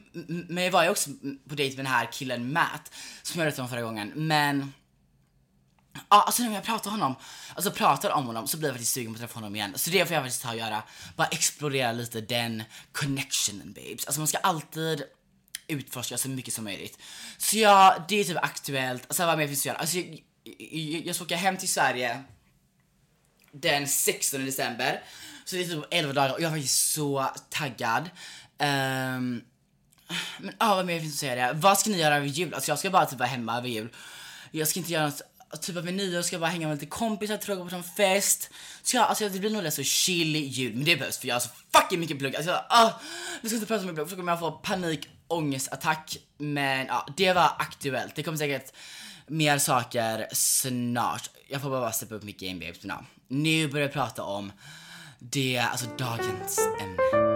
men 0.48 0.64
jag 0.64 0.70
var 0.70 0.82
ju 0.82 0.90
också 0.90 1.10
på 1.48 1.54
dejt 1.54 1.76
med 1.76 1.84
den 1.84 1.92
här 1.92 2.08
killen 2.12 2.52
Matt, 2.52 2.92
som 3.22 3.40
jag 3.40 3.46
berättade 3.46 3.62
om 3.62 3.68
förra 3.68 3.82
gången, 3.82 4.12
men 4.14 4.72
Ja, 5.94 6.22
alltså 6.22 6.42
när 6.42 6.54
jag 6.54 6.64
pratar 6.64 6.90
honom, 6.90 7.14
alltså 7.54 7.70
pratar 7.70 8.10
om 8.10 8.26
honom 8.26 8.48
så 8.48 8.56
blir 8.56 8.68
jag 8.68 8.74
faktiskt 8.74 8.92
sugen 8.92 9.12
på 9.12 9.16
att 9.16 9.20
träffa 9.20 9.34
honom 9.34 9.56
igen. 9.56 9.72
Så 9.76 9.90
det 9.90 10.06
får 10.06 10.14
jag 10.14 10.22
faktiskt 10.22 10.42
ta 10.42 10.50
och 10.50 10.56
göra. 10.56 10.82
Bara 11.16 11.26
explorera 11.26 11.92
lite 11.92 12.20
den 12.20 12.62
connectionen 12.92 13.72
babes. 13.72 14.06
Alltså 14.06 14.20
man 14.20 14.28
ska 14.28 14.38
alltid 14.38 15.02
utforska 15.66 16.18
så 16.18 16.28
mycket 16.28 16.54
som 16.54 16.64
möjligt. 16.64 16.98
Så 17.38 17.58
ja, 17.58 18.04
det 18.08 18.20
är 18.20 18.24
typ 18.24 18.36
aktuellt. 18.36 19.04
Alltså 19.08 19.26
vad 19.26 19.38
mer 19.38 19.46
finns 19.46 19.60
att 19.60 19.66
göra? 19.66 19.76
Alltså 19.76 19.98
jag, 19.98 20.20
jag, 20.58 21.06
jag 21.06 21.14
ska 21.14 21.24
åka 21.24 21.36
hem 21.36 21.56
till 21.56 21.68
Sverige 21.68 22.24
den 23.54 23.88
16 23.88 24.44
december. 24.44 25.02
Så 25.44 25.56
det 25.56 25.62
är 25.62 25.68
typ 25.68 25.84
11 25.90 26.12
dagar 26.12 26.34
och 26.34 26.40
jag 26.40 26.48
är 26.48 26.56
faktiskt 26.56 26.92
så 26.92 27.30
taggad. 27.50 28.10
Um, 28.58 29.42
men 30.38 30.54
ja, 30.58 30.70
ah, 30.72 30.74
vad 30.74 30.86
mer 30.86 31.00
finns 31.00 31.14
att 31.14 31.18
säga 31.18 31.34
det? 31.34 31.52
Vad 31.58 31.78
ska 31.78 31.90
ni 31.90 32.00
göra 32.00 32.16
över 32.16 32.26
jul? 32.26 32.54
Alltså 32.54 32.70
jag 32.70 32.78
ska 32.78 32.90
bara 32.90 33.06
typ 33.06 33.18
vara 33.18 33.28
hemma 33.28 33.58
över 33.58 33.68
jul. 33.68 33.88
Jag 34.50 34.68
ska 34.68 34.80
inte 34.80 34.92
göra 34.92 35.04
något 35.04 35.22
typ 35.60 35.76
över 35.76 35.92
nyår 35.92 36.22
ska 36.22 36.34
jag 36.34 36.40
bara 36.40 36.50
hänga 36.50 36.68
med 36.68 36.76
lite 36.76 36.86
kompisar, 36.86 37.36
tror 37.36 37.68
på 37.68 37.76
en 37.76 37.82
fest. 37.82 38.50
Så 38.82 38.96
jag, 38.96 39.06
alltså 39.06 39.28
det 39.28 39.38
blir 39.38 39.50
nog 39.50 39.64
rätt 39.64 39.74
så 39.74 39.82
chill 39.82 40.36
jul, 40.36 40.74
men 40.74 40.84
det 40.84 40.96
behövs 40.96 41.18
för 41.18 41.28
jag 41.28 41.34
har 41.34 41.40
så 41.40 41.48
fucking 41.72 42.00
mycket 42.00 42.18
plugg. 42.18 42.36
Alltså, 42.36 42.52
ah, 42.68 42.90
vi 43.42 43.48
ska 43.48 43.56
inte 43.56 43.66
prata 43.66 43.80
om 43.80 43.86
min 43.86 43.94
plugg 43.94 44.08
för 44.08 44.16
då 44.16 44.22
kommer 44.22 44.32
jag 44.32 44.40
få 44.40 44.52
panikångestattack. 44.52 46.16
Men 46.38 46.86
ja, 46.86 47.06
det 47.16 47.32
var 47.32 47.52
aktuellt. 47.58 48.14
Det 48.14 48.22
kommer 48.22 48.38
säkert 48.38 48.72
mer 49.28 49.58
saker 49.58 50.26
snart. 50.32 51.30
Jag 51.48 51.62
får 51.62 51.70
bara 51.70 51.92
steppa 51.92 52.14
upp 52.14 52.22
mitt 52.22 52.40
game 52.40 52.60
babes. 52.60 52.84
Men 52.84 52.96
nu 53.28 53.68
börjar 53.68 53.86
jag 53.86 53.92
prata 53.92 54.22
om 54.22 54.52
det, 55.18 55.58
alltså 55.58 55.86
dagens 55.98 56.58
ämne. 56.80 57.34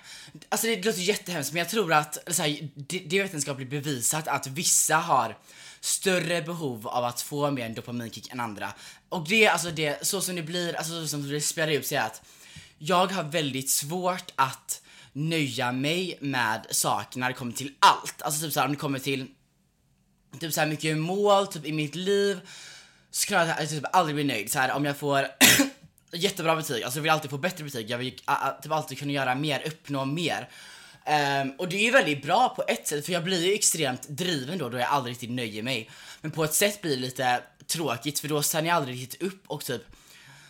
alltså 0.48 0.66
det 0.66 0.85
låter 0.85 1.00
jättehemskt 1.00 1.52
men 1.52 1.59
jag 1.59 1.68
tror 1.68 1.92
att 1.92 2.18
så 2.26 2.42
här, 2.42 2.68
det, 2.74 2.98
det 2.98 3.18
är 3.18 3.22
vetenskapligt 3.22 3.70
bevisat 3.70 4.28
att 4.28 4.46
vissa 4.46 4.96
har 4.96 5.37
större 5.80 6.42
behov 6.42 6.88
av 6.88 7.04
att 7.04 7.20
få 7.20 7.50
mer 7.50 7.66
en 7.66 7.74
dopaminkick 7.74 8.32
än 8.32 8.40
andra. 8.40 8.72
Och 9.09 9.29
det, 9.29 9.49
alltså 9.49 9.71
det, 9.71 10.07
så 10.07 10.21
som 10.21 10.37
det 10.37 10.42
blir, 10.42 10.77
alltså 10.77 11.03
så 11.03 11.09
som 11.09 11.29
det 11.29 11.40
spelar 11.40 11.73
ut 11.73 11.87
sig 11.87 11.99
att 11.99 12.23
jag 12.79 13.07
har 13.07 13.23
väldigt 13.23 13.71
svårt 13.71 14.33
att 14.35 14.83
nöja 15.12 15.73
mig 15.73 16.19
med 16.21 16.66
saker 16.71 17.19
när 17.19 17.29
det 17.29 17.35
kommer 17.35 17.53
till 17.53 17.73
allt. 17.79 18.23
Alltså 18.23 18.45
typ 18.45 18.53
såhär 18.53 18.66
om 18.66 18.73
det 18.73 18.79
kommer 18.79 18.99
till 18.99 19.27
typ 20.40 20.53
såhär 20.53 20.69
mycket 20.69 20.99
mål 20.99 21.47
typ 21.47 21.64
i 21.64 21.73
mitt 21.73 21.95
liv 21.95 22.40
så 23.11 23.27
kan 23.27 23.49
jag 23.49 23.69
typ 23.69 23.85
aldrig 23.92 24.14
bli 24.14 24.25
nöjd. 24.25 24.53
Såhär, 24.53 24.73
om 24.73 24.85
jag 24.85 24.97
får 24.97 25.27
jättebra 26.12 26.57
betyg, 26.57 26.83
alltså 26.83 26.99
jag 26.99 27.03
vill 27.03 27.12
alltid 27.12 27.31
få 27.31 27.38
bättre 27.38 27.64
betyg, 27.64 27.90
jag 27.90 27.99
vill 27.99 28.11
typ 28.62 28.73
alltid 28.73 28.99
kunna 28.99 29.12
göra 29.12 29.35
mer, 29.35 29.62
uppnå 29.66 30.05
mer. 30.05 30.49
Um, 31.42 31.51
och 31.59 31.69
det 31.69 31.77
är 31.77 31.83
ju 31.83 31.90
väldigt 31.90 32.23
bra 32.23 32.49
på 32.49 32.64
ett 32.69 32.88
sätt 32.88 33.07
för 33.07 33.12
jag 33.12 33.25
blir 33.25 33.47
ju 33.47 33.55
extremt 33.55 34.09
driven 34.09 34.59
då 34.59 34.69
då 34.69 34.79
jag 34.79 34.88
aldrig 34.88 35.12
riktigt 35.12 35.31
nöjer 35.31 35.62
mig. 35.62 35.90
Men 36.21 36.31
på 36.31 36.45
ett 36.45 36.55
sätt 36.55 36.83
blir 36.83 36.97
det 36.97 37.03
lite 37.03 37.42
tråkigt 37.68 38.18
för 38.18 38.29
då 38.29 38.42
ser 38.42 38.62
jag 38.62 38.76
aldrig 38.76 39.02
riktigt 39.02 39.22
upp 39.22 39.42
och 39.46 39.64
typ 39.64 39.83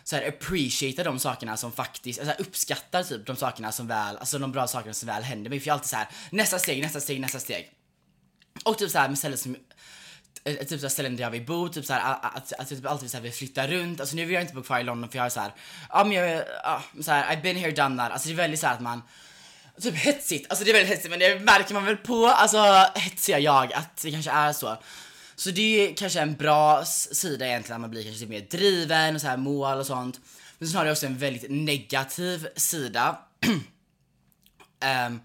så 0.07 0.15
här 0.15 0.27
appreciatar 0.27 1.03
de 1.03 1.19
sakerna 1.19 1.57
som 1.57 1.71
faktiskt, 1.71 2.19
alltså 2.19 2.35
uppskattar 2.39 3.03
typ 3.03 3.25
de 3.25 3.35
sakerna 3.35 3.71
som 3.71 3.87
väl, 3.87 4.17
alltså 4.17 4.39
de 4.39 4.51
bra 4.51 4.67
sakerna 4.67 4.93
som 4.93 5.07
väl 5.07 5.23
händer 5.23 5.49
mig. 5.49 5.59
För 5.59 5.67
jag 5.67 5.73
är 5.73 5.77
alltid 5.77 5.89
så 5.89 5.95
här 5.95 6.07
nästa 6.29 6.59
steg, 6.59 6.81
nästa 6.81 6.99
steg, 6.99 7.21
nästa 7.21 7.39
steg. 7.39 7.71
Och 8.63 8.77
typ 8.77 8.91
så 8.91 8.97
här 8.97 9.09
med 9.09 9.17
ställen 9.17 9.37
som 9.37 9.55
eh, 10.43 10.55
typ 10.55 10.79
såhär 10.79 10.89
ställen 10.89 11.15
där 11.15 11.23
jag 11.23 11.31
vill 11.31 11.45
bo, 11.45 11.69
typ 11.69 11.85
såhär 11.85 12.13
att, 12.13 12.25
att, 12.25 12.35
att 12.35 12.51
jag 12.59 12.67
typ 12.67 12.85
alltid 12.85 13.11
såhär 13.11 13.23
vill 13.23 13.33
flytta 13.33 13.67
runt. 13.67 13.99
Alltså 13.99 14.15
nu 14.15 14.25
vill 14.25 14.33
jag 14.33 14.43
inte 14.43 14.53
bo 14.53 14.63
kvar 14.63 14.79
i 14.79 14.83
London 14.83 15.09
för 15.09 15.17
jag 15.17 15.25
är 15.25 15.29
såhär, 15.29 15.53
ja 15.89 16.03
men 16.03 16.11
jag, 16.11 16.43
ja, 16.63 16.83
såhär, 17.01 17.35
I've 17.35 17.41
been 17.41 17.57
here 17.57 17.71
done 17.71 17.97
that. 17.97 18.11
Alltså 18.11 18.27
det 18.27 18.33
är 18.33 18.37
väldigt 18.37 18.59
såhär 18.59 18.73
att 18.73 18.81
man, 18.81 19.03
typ 19.81 19.95
hetsigt, 19.95 20.49
alltså 20.49 20.65
det 20.65 20.71
är 20.71 20.73
väldigt 20.73 20.91
hetsigt 20.91 21.09
men 21.09 21.19
det 21.19 21.39
märker 21.39 21.73
man 21.73 21.85
väl 21.85 21.97
på, 21.97 22.27
alltså 22.27 22.57
hetsiga 22.95 23.39
jag 23.39 23.73
att 23.73 24.01
det 24.01 24.11
kanske 24.11 24.31
är 24.31 24.53
så. 24.53 24.77
Så 25.39 25.51
det 25.51 25.61
är 25.61 25.95
kanske 25.95 26.19
en 26.19 26.35
bra 26.35 26.85
sida 26.85 27.47
egentligen, 27.47 27.75
att 27.75 27.81
man 27.81 27.89
blir 27.89 28.03
kanske 28.03 28.25
lite 28.25 28.31
mer 28.31 28.57
driven 28.57 29.15
och 29.15 29.21
så 29.21 29.27
här 29.27 29.37
mål 29.37 29.77
och 29.77 29.85
sånt. 29.85 30.19
Men 30.57 30.67
sen 30.67 30.77
har 30.77 30.85
det 30.85 30.91
också 30.91 31.05
en 31.05 31.17
väldigt 31.17 31.51
negativ 31.51 32.47
sida. 32.55 33.19
Ehm, 34.79 35.19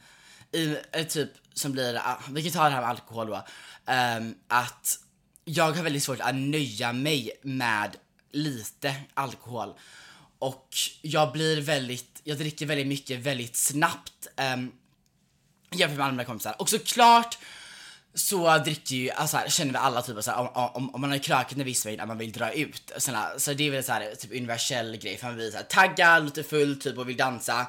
i, 0.53 0.77
eh, 0.93 1.07
typ 1.07 1.31
som 1.55 1.73
blir, 1.73 1.97
ah, 1.97 2.21
vi 2.31 2.43
kan 2.43 2.53
ta 2.53 2.65
det 2.65 2.71
här 2.71 2.81
med 2.81 2.91
alkohol 2.91 3.27
då. 3.27 3.45
Ehm, 3.87 4.35
att 4.49 4.99
jag 5.45 5.73
har 5.73 5.83
väldigt 5.83 6.03
svårt 6.03 6.21
att 6.21 6.35
nöja 6.35 6.93
mig 6.93 7.31
med 7.43 7.97
lite 8.31 8.95
alkohol. 9.15 9.75
Och 10.39 10.69
jag 11.03 11.33
blir 11.33 11.61
väldigt, 11.61 12.21
jag 12.25 12.39
dricker 12.39 12.67
väldigt 12.67 12.87
mycket 12.87 13.21
väldigt 13.21 13.57
snabbt. 13.57 14.27
Um, 14.55 14.73
jämfört 15.71 15.99
med 15.99 16.07
andra 16.07 16.25
kompisar. 16.25 16.55
Och 16.59 16.69
såklart 16.69 17.39
så 18.15 18.59
dricker 18.59 18.97
ju, 18.97 19.11
alltså 19.11 19.37
här, 19.37 19.49
känner 19.49 19.73
vi 19.73 19.79
alla 19.79 20.03
typ 20.03 20.25
så 20.25 20.31
här, 20.31 20.39
om, 20.41 20.71
om, 20.75 20.95
om 20.95 21.01
man 21.01 21.11
har 21.11 21.19
krökat 21.19 21.59
en 21.59 21.65
viss 21.65 21.85
mängd 21.85 22.01
att 22.01 22.09
man 22.09 22.19
vill 22.19 22.33
dra 22.33 22.53
ut. 22.53 22.93
Såna, 22.97 23.29
så 23.39 23.53
det 23.53 23.67
är 23.67 23.71
väl 23.71 23.85
så 23.85 23.93
här, 23.93 24.15
typ 24.15 24.31
universell 24.31 24.97
grej 24.97 25.17
för 25.17 25.27
man 25.27 25.35
blir 25.35 25.51
så 25.51 25.57
här, 25.57 25.65
taggad, 25.65 26.25
lite 26.25 26.43
full 26.43 26.81
typ 26.81 26.99
och 26.99 27.09
vill 27.09 27.17
dansa. 27.17 27.67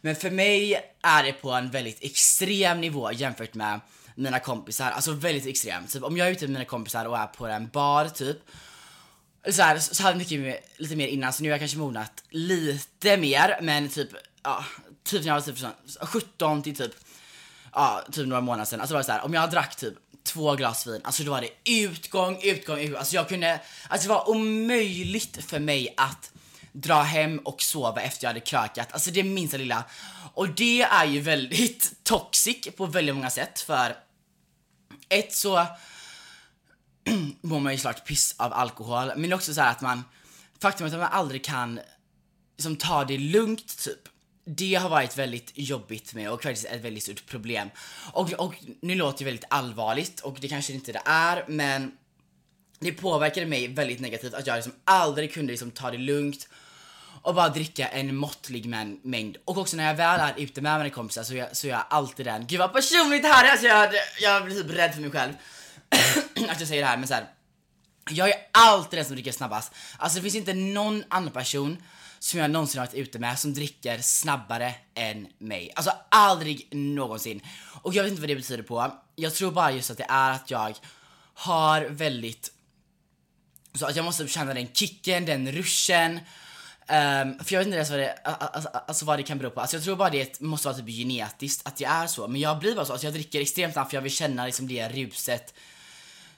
Men 0.00 0.16
för 0.16 0.30
mig 0.30 0.80
är 1.02 1.22
det 1.22 1.32
på 1.32 1.50
en 1.50 1.70
väldigt 1.70 2.04
extrem 2.04 2.80
nivå 2.80 3.12
jämfört 3.12 3.54
med 3.54 3.80
mina 4.14 4.38
kompisar. 4.38 4.90
Alltså 4.90 5.12
väldigt 5.12 5.46
extrem. 5.46 5.86
Typ 5.86 6.02
om 6.02 6.16
jag 6.16 6.28
är 6.28 6.32
ute 6.32 6.44
med 6.44 6.50
mina 6.50 6.64
kompisar 6.64 7.04
och 7.04 7.18
är 7.18 7.26
på 7.26 7.46
en 7.46 7.68
bar 7.68 8.08
typ. 8.08 8.38
Så, 9.50 9.62
här, 9.62 9.78
så 9.78 10.02
hade 10.02 10.12
jag 10.12 10.18
mycket 10.18 10.40
mer, 10.40 10.58
lite 10.76 10.96
mer 10.96 11.08
innan 11.08 11.32
så 11.32 11.42
nu 11.42 11.48
har 11.48 11.52
jag 11.52 11.60
kanske 11.60 11.78
mognat 11.78 12.24
lite 12.30 13.16
mer 13.16 13.58
men 13.62 13.88
typ, 13.88 14.08
ja, 14.42 14.64
typ 15.04 15.20
när 15.24 15.28
jag 15.28 15.34
var 15.34 15.40
typ 15.40 16.08
17 16.08 16.62
till 16.62 16.76
typ 16.76 16.92
ja, 17.76 18.04
typ 18.12 18.26
några 18.26 18.40
månader 18.40 18.64
sedan, 18.64 18.80
alltså 18.80 18.94
var 18.94 19.00
det 19.00 19.04
så 19.04 19.12
här, 19.12 19.24
om 19.24 19.34
jag 19.34 19.50
drack 19.50 19.76
typ 19.76 19.94
två 20.22 20.54
glas 20.54 20.86
vin, 20.86 21.00
alltså 21.04 21.22
då 21.22 21.30
var 21.30 21.40
det 21.40 21.70
utgång, 21.70 22.40
utgång, 22.42 22.80
utgång. 22.80 22.98
Alltså 22.98 23.14
jag 23.14 23.28
kunde, 23.28 23.60
alltså 23.88 24.08
det 24.08 24.14
var 24.14 24.30
omöjligt 24.30 25.44
för 25.44 25.58
mig 25.58 25.94
att 25.96 26.32
dra 26.72 27.02
hem 27.02 27.38
och 27.38 27.62
sova 27.62 28.00
efter 28.00 28.24
jag 28.24 28.28
hade 28.28 28.40
krökat. 28.40 28.92
Alltså 28.92 29.10
det 29.10 29.22
minsta 29.22 29.56
lilla. 29.56 29.84
Och 30.34 30.48
det 30.48 30.82
är 30.82 31.04
ju 31.04 31.20
väldigt 31.20 31.92
toxic 32.02 32.68
på 32.76 32.86
väldigt 32.86 33.14
många 33.14 33.30
sätt 33.30 33.60
för 33.60 33.96
ett 35.08 35.34
så 35.34 35.66
mår 37.40 37.60
man 37.60 37.72
ju 37.72 37.78
såklart 37.78 38.06
piss 38.06 38.34
av 38.38 38.52
alkohol, 38.52 39.12
men 39.16 39.32
också 39.32 39.54
så 39.54 39.60
här 39.60 39.70
att 39.70 39.80
man, 39.80 40.04
faktum 40.60 40.86
är 40.86 40.90
att 40.90 40.98
man 40.98 41.12
aldrig 41.12 41.44
kan 41.44 41.80
liksom 42.56 42.76
ta 42.76 43.04
det 43.04 43.18
lugnt 43.18 43.78
typ. 43.84 44.08
Det 44.48 44.74
har 44.74 44.88
varit 44.88 45.18
väldigt 45.18 45.50
jobbigt 45.54 46.14
med 46.14 46.30
och 46.30 46.42
faktiskt 46.42 46.66
ett 46.66 46.80
väldigt 46.84 47.02
stort 47.02 47.26
problem. 47.26 47.70
Och, 48.12 48.32
och 48.32 48.54
nu 48.80 48.94
låter 48.94 49.18
det 49.18 49.24
väldigt 49.24 49.44
allvarligt 49.50 50.20
och 50.20 50.36
det 50.40 50.48
kanske 50.48 50.72
inte 50.72 50.92
det 50.92 51.02
är 51.04 51.44
men 51.48 51.92
det 52.78 52.92
påverkade 52.92 53.46
mig 53.46 53.68
väldigt 53.68 54.00
negativt 54.00 54.34
att 54.34 54.46
jag 54.46 54.56
liksom 54.56 54.72
aldrig 54.84 55.32
kunde 55.34 55.50
liksom 55.52 55.70
ta 55.70 55.90
det 55.90 55.98
lugnt 55.98 56.48
och 57.22 57.34
bara 57.34 57.48
dricka 57.48 57.88
en 57.88 58.16
måttlig 58.16 58.66
mängd. 59.02 59.36
Och 59.44 59.58
också 59.58 59.76
när 59.76 59.86
jag 59.86 59.94
väl 59.94 60.20
är 60.20 60.34
ute 60.36 60.60
med 60.60 60.78
mina 60.78 60.90
kompisar 60.90 61.22
så 61.22 61.32
är, 61.32 61.36
jag- 61.36 61.56
så 61.56 61.66
är 61.66 61.70
jag 61.70 61.84
alltid 61.90 62.26
den, 62.26 62.46
gud 62.46 62.58
vad 62.58 62.72
personligt 62.72 63.22
det 63.22 63.28
här 63.28 63.44
är, 63.44 63.50
alltså 63.50 63.66
jag, 63.66 63.90
jag 64.20 64.44
blir 64.44 64.62
typ 64.62 64.70
rädd 64.76 64.94
för 64.94 65.00
mig 65.00 65.10
själv 65.10 65.32
att 66.48 66.60
jag 66.60 66.68
säger 66.68 66.82
det 66.82 66.88
här 66.88 66.96
men 66.96 67.08
så 67.08 67.14
här. 67.14 67.26
Jag 68.10 68.28
är 68.28 68.36
alltid 68.52 68.98
den 68.98 69.04
som 69.06 69.14
dricker 69.14 69.32
snabbast. 69.32 69.72
Alltså 69.98 70.16
det 70.18 70.22
finns 70.22 70.34
inte 70.34 70.54
någon 70.54 71.04
annan 71.08 71.30
person 71.32 71.82
som 72.26 72.40
jag 72.40 72.50
någonsin 72.50 72.78
har 72.78 72.86
varit 72.86 72.94
ute 72.94 73.18
med 73.18 73.38
som 73.38 73.54
dricker 73.54 73.98
snabbare 73.98 74.74
än 74.94 75.26
mig. 75.38 75.72
Alltså 75.74 75.92
aldrig 76.08 76.68
någonsin. 76.74 77.40
Och 77.82 77.94
jag 77.94 78.02
vet 78.02 78.10
inte 78.10 78.22
vad 78.22 78.30
det 78.30 78.36
betyder 78.36 78.62
på. 78.62 78.92
Jag 79.16 79.34
tror 79.34 79.52
bara 79.52 79.72
just 79.72 79.90
att 79.90 79.98
det 79.98 80.06
är 80.08 80.32
att 80.32 80.50
jag 80.50 80.74
har 81.34 81.82
väldigt 81.82 82.52
så 83.74 83.86
att 83.86 83.96
jag 83.96 84.04
måste 84.04 84.28
känna 84.28 84.54
den 84.54 84.68
kicken, 84.72 85.26
den 85.26 85.52
ruschen. 85.52 86.20
Um, 86.88 87.38
för 87.44 87.52
jag 87.52 87.58
vet 87.58 87.66
inte 87.66 87.76
ens 87.76 87.90
vad 87.90 87.98
det, 87.98 88.18
alltså, 88.24 88.68
alltså 88.68 89.04
vad 89.04 89.18
det 89.18 89.22
kan 89.22 89.38
bero 89.38 89.50
på. 89.50 89.60
Alltså 89.60 89.76
jag 89.76 89.84
tror 89.84 89.96
bara 89.96 90.10
det 90.10 90.40
måste 90.40 90.68
vara 90.68 90.78
typ 90.78 90.88
genetiskt 90.88 91.66
att 91.66 91.76
det 91.76 91.84
är 91.84 92.06
så. 92.06 92.28
Men 92.28 92.40
jag 92.40 92.58
blir 92.58 92.74
bara 92.74 92.84
så. 92.84 92.92
Alltså 92.92 93.06
jag 93.06 93.14
dricker 93.14 93.40
extremt 93.40 93.72
snabbt 93.72 93.90
för 93.90 93.96
jag 93.96 94.02
vill 94.02 94.12
känna 94.12 94.46
liksom 94.46 94.68
det 94.68 94.88
ruset. 94.88 95.54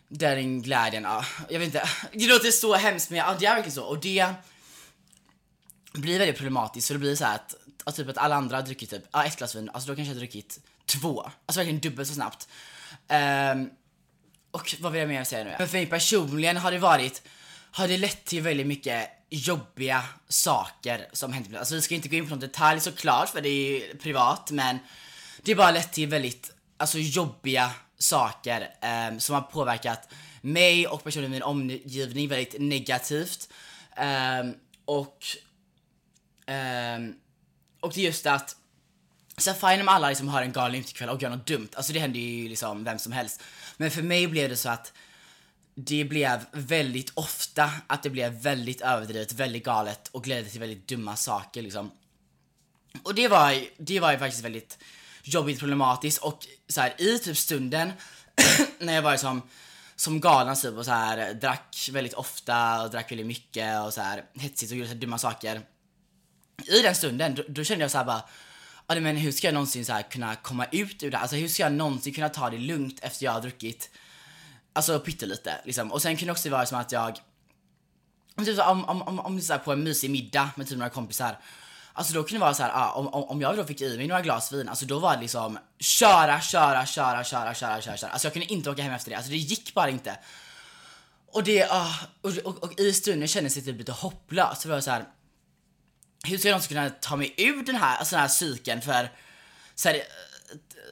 Den 0.08 0.62
glädjen, 0.62 1.02
ja. 1.02 1.24
Jag 1.48 1.58
vet 1.58 1.66
inte. 1.66 1.88
Det 2.12 2.26
låter 2.26 2.50
så 2.50 2.74
hemskt 2.74 3.10
men 3.10 3.18
ja, 3.18 3.36
det 3.38 3.46
är 3.46 3.54
verkligen 3.54 3.74
så. 3.74 3.84
Och 3.84 3.98
det 3.98 4.34
blir 6.00 6.18
väldigt 6.18 6.36
problematiskt 6.36 6.86
för 6.86 6.94
det 6.94 6.98
blir 6.98 7.16
så 7.16 7.24
här 7.24 7.34
att, 7.34 7.54
att, 7.84 7.96
typ 7.96 8.08
att 8.08 8.18
alla 8.18 8.34
andra 8.34 8.56
har 8.56 8.62
druckit 8.62 8.90
typ, 8.90 9.04
ja, 9.12 9.24
ett 9.24 9.38
glas 9.38 9.54
vin, 9.54 9.70
alltså 9.72 9.88
då 9.88 9.96
kanske 9.96 10.10
jag 10.10 10.14
har 10.14 10.20
druckit 10.20 10.60
två. 10.86 11.22
Alltså 11.22 11.60
verkligen 11.60 11.80
dubbelt 11.80 12.08
så 12.08 12.14
snabbt. 12.14 12.48
Um, 13.52 13.70
och 14.50 14.74
vad 14.80 14.92
vill 14.92 15.00
jag 15.00 15.08
mer 15.08 15.24
säga 15.24 15.44
nu? 15.44 15.54
Men 15.58 15.68
för 15.68 15.78
mig 15.78 15.86
personligen 15.86 16.56
har 16.56 16.72
det 16.72 16.78
varit, 16.78 17.22
har 17.70 17.88
det 17.88 17.96
lett 17.96 18.24
till 18.24 18.42
väldigt 18.42 18.66
mycket 18.66 19.10
jobbiga 19.30 20.04
saker 20.28 21.08
som 21.12 21.32
hänt. 21.32 21.56
Alltså 21.56 21.74
vi 21.74 21.82
ska 21.82 21.94
inte 21.94 22.08
gå 22.08 22.16
in 22.16 22.24
på 22.24 22.30
någon 22.30 22.40
detalj 22.40 22.80
såklart 22.80 23.28
för 23.28 23.40
det 23.40 23.48
är 23.48 23.70
ju 23.70 23.96
privat 23.96 24.50
men 24.50 24.78
det 25.42 25.52
har 25.52 25.56
bara 25.56 25.70
lett 25.70 25.92
till 25.92 26.08
väldigt, 26.08 26.52
alltså 26.76 26.98
jobbiga 26.98 27.70
saker 27.98 28.68
um, 29.10 29.20
som 29.20 29.34
har 29.34 29.42
påverkat 29.42 30.08
mig 30.40 30.86
och 30.86 31.04
personer 31.04 31.26
i 31.26 31.30
min 31.30 31.42
omgivning 31.42 32.28
väldigt 32.28 32.54
negativt. 32.58 33.48
Um, 33.96 34.54
och 34.84 35.24
Um, 36.48 37.14
och 37.80 37.92
det 37.94 38.00
är 38.00 38.04
just 38.04 38.26
att 38.26 38.56
så 39.36 39.54
fine 39.54 39.80
om 39.80 39.88
alla 39.88 40.08
liksom 40.08 40.28
har 40.28 40.42
en 40.42 40.52
galen 40.52 40.80
utekväll 40.80 41.08
och 41.08 41.22
gör 41.22 41.30
något 41.30 41.46
dumt, 41.46 41.68
alltså 41.74 41.92
det 41.92 41.98
händer 42.00 42.20
ju 42.20 42.48
liksom 42.48 42.84
vem 42.84 42.98
som 42.98 43.12
helst. 43.12 43.42
Men 43.76 43.90
för 43.90 44.02
mig 44.02 44.26
blev 44.26 44.48
det 44.48 44.56
så 44.56 44.68
att 44.68 44.92
det 45.74 46.04
blev 46.04 46.46
väldigt 46.52 47.10
ofta 47.14 47.70
att 47.86 48.02
det 48.02 48.10
blev 48.10 48.32
väldigt 48.32 48.80
överdrivet, 48.80 49.32
väldigt 49.32 49.64
galet 49.64 50.08
och 50.08 50.26
ledde 50.26 50.48
till 50.50 50.60
väldigt 50.60 50.88
dumma 50.88 51.16
saker 51.16 51.62
liksom. 51.62 51.90
Och 53.02 53.14
det 53.14 53.28
var, 53.28 53.52
ju- 53.52 53.70
det 53.78 54.00
var 54.00 54.12
ju 54.12 54.18
faktiskt 54.18 54.44
väldigt 54.44 54.78
jobbigt 55.22 55.58
problematiskt 55.58 56.22
och 56.22 56.46
så 56.68 56.80
här, 56.80 57.00
i 57.00 57.18
typ 57.18 57.36
stunden 57.36 57.92
när 58.78 58.92
jag 58.94 59.02
var 59.02 59.16
som, 59.16 59.42
som 59.96 60.20
galen 60.20 60.56
typ 60.56 60.74
och 60.74 60.84
så 60.84 60.90
här 60.90 61.34
drack 61.34 61.88
väldigt 61.92 62.14
ofta 62.14 62.82
och 62.82 62.90
drack 62.90 63.10
väldigt 63.10 63.26
mycket 63.26 63.82
och 63.82 63.94
så 63.94 64.00
här 64.00 64.24
hetsigt 64.34 64.72
och 64.72 64.78
gjorde 64.78 64.88
så 64.88 64.94
här 64.94 65.00
dumma 65.00 65.18
saker 65.18 65.62
i 66.66 66.82
den 66.82 66.94
stunden, 66.94 67.34
då, 67.34 67.42
då 67.48 67.64
kände 67.64 67.84
jag 67.84 67.90
så 67.90 67.98
här 67.98 68.04
bara, 68.04 68.22
ja 68.86 69.00
men 69.00 69.16
hur 69.16 69.32
ska 69.32 69.46
jag 69.46 69.54
någonsin 69.54 69.84
så 69.84 69.92
här 69.92 70.02
kunna 70.02 70.36
komma 70.36 70.66
ut 70.72 71.02
ur 71.02 71.10
det? 71.10 71.18
Alltså 71.18 71.36
hur 71.36 71.48
ska 71.48 71.62
jag 71.62 71.72
någonsin 71.72 72.14
kunna 72.14 72.28
ta 72.28 72.50
det 72.50 72.58
lugnt 72.58 72.98
efter 73.02 73.24
jag 73.24 73.32
har 73.32 73.40
druckit, 73.40 73.90
alltså 74.72 75.00
pyttelite 75.00 75.60
liksom. 75.64 75.92
Och 75.92 76.02
sen 76.02 76.16
kunde 76.16 76.28
det 76.28 76.32
också 76.32 76.50
vara 76.50 76.66
som 76.66 76.78
att 76.78 76.92
jag, 76.92 77.20
typ 78.44 78.56
så, 78.56 78.62
om, 78.62 78.84
om, 78.84 79.02
om, 79.02 79.20
om 79.20 79.36
det 79.36 79.40
är 79.40 79.44
så 79.44 79.52
här 79.52 79.60
på 79.60 79.72
en 79.72 79.82
mysig 79.84 80.10
middag 80.10 80.50
med 80.56 80.68
typ 80.68 80.78
några 80.78 80.90
kompisar, 80.90 81.38
alltså 81.92 82.14
då 82.14 82.22
kunde 82.22 82.34
det 82.34 82.40
vara 82.40 82.54
så 82.54 82.62
här, 82.62 82.70
ah, 82.74 82.92
om, 82.92 83.08
om, 83.08 83.40
jag 83.40 83.56
då 83.56 83.64
fick 83.64 83.80
i 83.80 83.96
mig 83.96 84.06
några 84.06 84.22
glas 84.22 84.52
vin, 84.52 84.68
alltså 84.68 84.86
då 84.86 84.98
var 84.98 85.14
det 85.14 85.20
liksom 85.20 85.58
köra, 85.78 86.40
köra, 86.40 86.86
köra, 86.86 87.24
köra, 87.24 87.54
köra, 87.54 87.80
köra, 87.80 87.96
köra. 87.96 88.10
Alltså 88.10 88.26
jag 88.26 88.32
kunde 88.32 88.52
inte 88.52 88.70
åka 88.70 88.82
hem 88.82 88.92
efter 88.92 89.10
det, 89.10 89.16
alltså 89.16 89.30
det 89.30 89.36
gick 89.36 89.74
bara 89.74 89.90
inte. 89.90 90.18
Och 91.32 91.44
det, 91.44 91.66
ah, 91.70 91.94
och, 92.20 92.30
och, 92.44 92.64
och 92.64 92.80
i 92.80 92.92
stunden 92.92 93.28
kändes 93.28 93.54
det 93.54 93.60
typ 93.60 93.78
lite 93.78 93.92
hopplöst. 93.92 94.62
För 94.62 94.68
Det 94.68 94.74
var 94.74 94.80
så 94.80 94.90
här, 94.90 95.04
hur 96.24 96.38
ska 96.38 96.48
jag 96.48 96.52
någonsin 96.52 96.76
kunna 96.76 96.90
ta 96.90 97.16
mig 97.16 97.34
ur 97.36 97.62
den 97.62 97.76
här, 97.76 97.96
alltså 97.96 98.14
den 98.14 98.20
här 98.20 98.28
cykeln 98.28 98.80
för 98.80 99.10
så 99.74 99.88
här, 99.88 99.96
eh, 99.96 100.02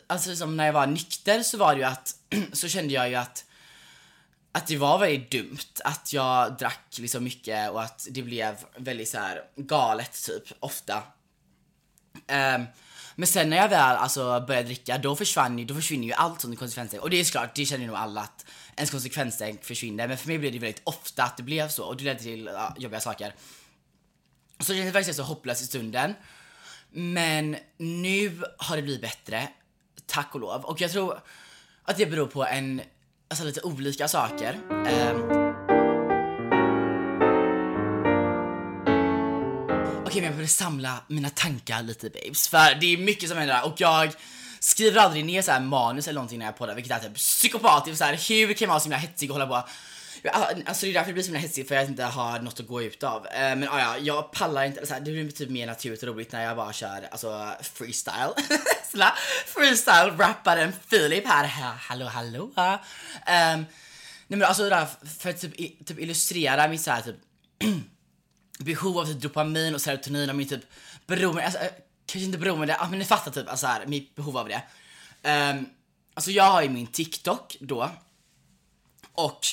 alltså 0.07 0.37
som 0.37 0.57
när 0.57 0.67
jag 0.67 0.73
var 0.73 0.87
nykter 0.87 1.43
så 1.43 1.59
var 1.59 1.75
det 1.75 1.79
ju 1.79 1.87
att, 1.87 2.15
så 2.53 2.69
kände 2.69 2.95
jag 2.95 3.09
ju 3.09 3.15
att 3.15 3.45
att 4.57 4.67
det 4.67 4.77
var 4.77 4.99
väldigt 4.99 5.31
dumt 5.31 5.59
att 5.85 6.13
jag 6.13 6.59
drack 6.59 6.99
liksom 6.99 7.25
mycket 7.25 7.71
och 7.71 7.83
att 7.83 8.07
det 8.11 8.23
blev 8.23 8.57
väldigt 8.77 9.09
så 9.09 9.19
här 9.19 9.43
galet 9.57 10.27
typ 10.27 10.43
ofta. 10.61 11.03
Um, 12.15 12.67
men 13.15 13.27
sen 13.27 13.51
när 13.51 13.57
jag 13.57 13.69
väl 13.69 13.97
alltså 13.97 14.45
började 14.47 14.67
dricka 14.67 14.99
då 14.99 15.17
försvann 15.17 15.59
ju, 15.59 15.65
då 15.65 15.75
försvinner 15.75 16.07
ju 16.07 16.13
allt 16.13 16.41
sånt 16.41 16.59
konsekvenstänk 16.59 17.03
och 17.03 17.11
det 17.11 17.21
är 17.21 17.25
såklart, 17.25 17.55
det 17.55 17.67
känner 17.67 17.87
nog 17.87 17.97
alla 17.97 18.21
att 18.21 18.47
ens 18.77 18.91
konsekvenstänk 18.91 19.65
försvinner 19.65 20.09
men 20.09 20.19
för 20.19 20.29
mig 20.29 20.39
blev 20.39 20.53
det 20.53 20.59
väldigt 20.59 20.83
ofta 20.85 21.25
att 21.25 21.37
det 21.37 21.43
blev 21.43 21.69
så 21.69 21.85
och 21.85 21.97
det 21.97 22.05
ledde 22.05 22.21
till 22.21 22.51
ja, 22.53 22.75
jobbiga 22.79 23.01
saker. 23.01 23.35
Så 24.61 24.73
det 24.73 24.79
kändes 24.79 24.95
verkligen 24.95 25.15
så 25.15 25.23
hopplöst 25.23 25.63
i 25.63 25.67
stunden. 25.67 26.15
Men 26.91 27.57
nu 27.77 28.43
har 28.59 28.77
det 28.77 28.83
blivit 28.83 29.03
bättre, 29.03 29.49
tack 30.07 30.35
och 30.35 30.41
lov. 30.41 30.65
Och 30.65 30.81
jag 30.81 30.93
tror 30.93 31.21
att 31.85 31.97
det 31.97 32.07
beror 32.07 32.27
på 32.27 32.47
en, 32.47 32.83
alltså 33.29 33.45
lite 33.45 33.61
olika 33.61 34.09
saker. 34.09 34.59
Um, 34.71 35.47
Okej, 40.07 40.21
okay, 40.21 40.21
men 40.21 40.25
jag 40.25 40.33
behöver 40.33 40.47
samla 40.47 41.05
mina 41.09 41.31
tankar 41.31 41.83
lite 41.83 42.11
babes, 42.11 42.49
för 42.49 42.75
det 42.81 42.87
är 42.87 42.99
mycket 42.99 43.29
som 43.29 43.39
händer 43.39 43.55
där 43.55 43.65
och 43.65 43.81
jag 43.81 44.13
skriver 44.61 45.01
aldrig 45.01 45.25
ner 45.25 45.43
så 45.43 45.51
här 45.53 45.61
manus 45.61 46.09
eller 46.09 46.15
någonting 46.15 46.39
när 46.39 46.47
jag 46.47 46.57
poddar, 46.57 46.75
vilket 46.75 46.93
är 46.93 47.09
typ 47.09 47.15
psykopatiskt. 47.15 47.99
Så 47.99 48.05
här, 48.05 48.29
hur 48.29 48.55
kan 48.55 48.69
man 48.69 48.75
vara 48.75 48.81
så 48.81 48.85
himla 48.85 48.97
hetsig 48.97 49.31
och 49.31 49.35
hålla 49.35 49.47
på? 49.47 49.69
Alltså 50.25 50.87
det 50.87 50.93
är 50.93 50.95
därför 50.95 51.07
det 51.07 51.13
blir 51.13 51.23
så 51.23 51.27
himla 51.27 51.41
hetsigt, 51.41 51.69
för 51.69 51.75
jag 51.75 51.85
inte 51.85 52.05
har 52.05 52.39
något 52.39 52.61
att 52.61 52.67
gå 52.67 52.83
ut 52.83 53.03
av. 53.03 53.27
Eh, 53.27 53.33
men 53.41 53.63
ja, 53.63 53.81
ja, 53.81 53.99
jag 53.99 54.33
pallar 54.33 54.65
inte, 54.65 54.87
så 54.87 54.95
här, 54.95 55.01
det 55.01 55.11
blir 55.11 55.31
typ 55.31 55.51
mer 55.51 55.67
naturligt 55.67 56.03
och 56.03 56.09
roligt 56.09 56.33
när 56.33 56.45
jag 56.45 56.57
bara 56.57 56.73
kör 56.73 57.09
alltså 57.11 57.53
freestyle. 57.63 58.33
Såna 58.91 59.13
freestyle 59.47 60.17
rapparen 60.19 60.73
Filip 60.89 61.27
här, 61.27 61.45
hallå 61.79 62.07
hallå. 62.07 62.51
Ehm, 63.27 63.65
Nej 64.29 64.39
men 64.39 64.49
alltså 64.49 64.63
det 64.63 64.69
där, 64.69 64.87
för 65.19 65.31
att 65.31 65.41
typ, 65.41 65.87
typ 65.87 65.99
illustrera 65.99 66.69
mitt 66.69 66.81
så 66.81 66.91
här 66.91 67.03
typ 67.03 67.17
behov 68.59 68.99
av 68.99 69.05
typ 69.05 69.21
dopamin 69.21 69.75
och 69.75 69.81
serotonin 69.81 70.31
och 70.31 70.37
min 70.37 70.49
typ 70.49 70.63
beroende, 71.07 71.45
alltså 71.45 71.61
eh, 71.61 71.71
kanske 72.07 72.27
inte 72.27 72.39
beroende, 72.39 72.77
ja 72.81 72.89
men 72.89 72.99
ni 72.99 73.05
fattar 73.05 73.31
typ 73.31 73.49
alltså 73.49 73.67
här, 73.67 73.87
mitt 73.87 74.15
behov 74.15 74.37
av 74.39 74.49
det. 74.49 74.63
Um, 75.31 75.67
alltså 76.15 76.31
jag 76.31 76.45
har 76.45 76.63
ju 76.63 76.69
min 76.69 76.87
TikTok 76.87 77.57
då 77.61 77.91
och 79.13 79.47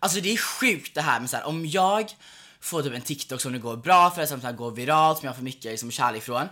alltså 0.00 0.20
det 0.20 0.32
är 0.32 0.36
sjukt 0.36 0.94
det 0.94 1.02
här 1.02 1.20
med 1.20 1.30
så 1.30 1.36
här, 1.36 1.46
om 1.46 1.66
jag 1.66 2.16
får 2.60 2.82
typ 2.82 2.94
en 2.94 3.00
TikTok 3.00 3.40
som 3.40 3.52
det 3.52 3.58
går 3.58 3.76
bra 3.76 4.10
för, 4.10 4.26
som 4.26 4.40
så 4.40 4.46
här 4.46 4.54
går 4.54 4.70
viralt, 4.70 5.18
som 5.18 5.26
jag 5.26 5.36
får 5.36 5.42
mycket 5.42 5.64
liksom, 5.64 5.90
kärlek 5.90 6.22
från. 6.22 6.48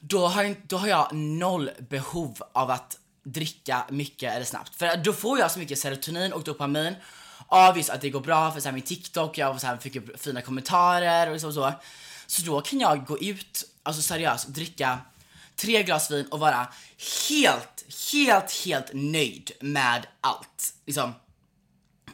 Då 0.00 0.26
har, 0.26 0.42
jag, 0.42 0.56
då 0.66 0.76
har 0.76 0.88
jag 0.88 1.14
noll 1.14 1.70
behov 1.78 2.42
av 2.52 2.70
att 2.70 2.96
dricka 3.24 3.84
mycket 3.90 4.34
eller 4.34 4.44
snabbt. 4.44 4.74
För 4.74 4.96
då 4.96 5.12
får 5.12 5.38
jag 5.38 5.50
så 5.50 5.58
mycket 5.58 5.78
serotonin 5.78 6.32
och 6.32 6.42
dopamin 6.42 6.94
av 7.46 7.76
just 7.76 7.90
att 7.90 8.00
det 8.00 8.10
går 8.10 8.20
bra 8.20 8.52
för 8.52 8.60
så 8.60 8.68
här, 8.68 8.74
min 8.74 8.82
TikTok, 8.82 9.38
jag 9.38 9.60
så 9.60 9.66
här, 9.66 9.78
mycket 9.84 10.20
fina 10.22 10.42
kommentarer 10.42 11.30
och 11.30 11.40
så, 11.40 11.46
och 11.46 11.54
så. 11.54 11.72
Så 12.26 12.42
då 12.42 12.60
kan 12.60 12.80
jag 12.80 13.06
gå 13.06 13.18
ut, 13.18 13.64
alltså 13.82 14.02
seriöst, 14.02 14.48
dricka 14.48 14.98
tre 15.56 15.82
glas 15.82 16.10
vin 16.10 16.26
och 16.30 16.40
vara 16.40 16.66
helt, 17.28 17.84
helt, 18.12 18.64
helt 18.64 18.90
nöjd 18.92 19.52
med 19.60 20.06
allt. 20.20 20.74
Liksom. 20.86 21.14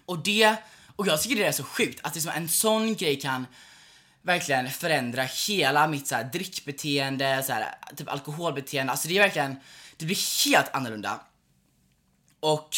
Och 0.07 0.19
det, 0.19 0.57
och 0.97 1.07
jag 1.07 1.23
tycker 1.23 1.37
det 1.37 1.47
är 1.47 1.53
så 1.53 1.65
sjukt 1.65 2.01
att 2.03 2.15
liksom 2.15 2.33
en 2.35 2.49
sån 2.49 2.95
grej 2.95 3.21
kan 3.21 3.47
verkligen 4.23 4.71
förändra 4.71 5.23
hela 5.23 5.87
mitt 5.87 6.07
så 6.07 6.15
här, 6.15 6.25
drickbeteende, 6.25 7.43
så 7.43 7.53
här, 7.53 7.75
typ 7.97 8.09
alkoholbeteende. 8.09 8.93
Alltså 8.93 9.09
det 9.09 9.17
är 9.17 9.23
verkligen, 9.23 9.57
det 9.97 10.07
blir 10.07 10.45
helt 10.45 10.75
annorlunda. 10.75 11.21
Och, 12.41 12.77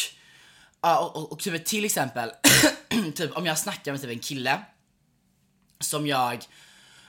och, 0.81 1.15
och, 1.15 1.31
och 1.31 1.39
typ 1.39 1.65
till 1.65 1.85
exempel, 1.85 2.31
typ 3.15 3.37
om 3.37 3.45
jag 3.45 3.57
snackar 3.57 3.91
med 3.91 4.01
typ 4.01 4.11
en 4.11 4.19
kille 4.19 4.59
som 5.79 6.07
jag, 6.07 6.43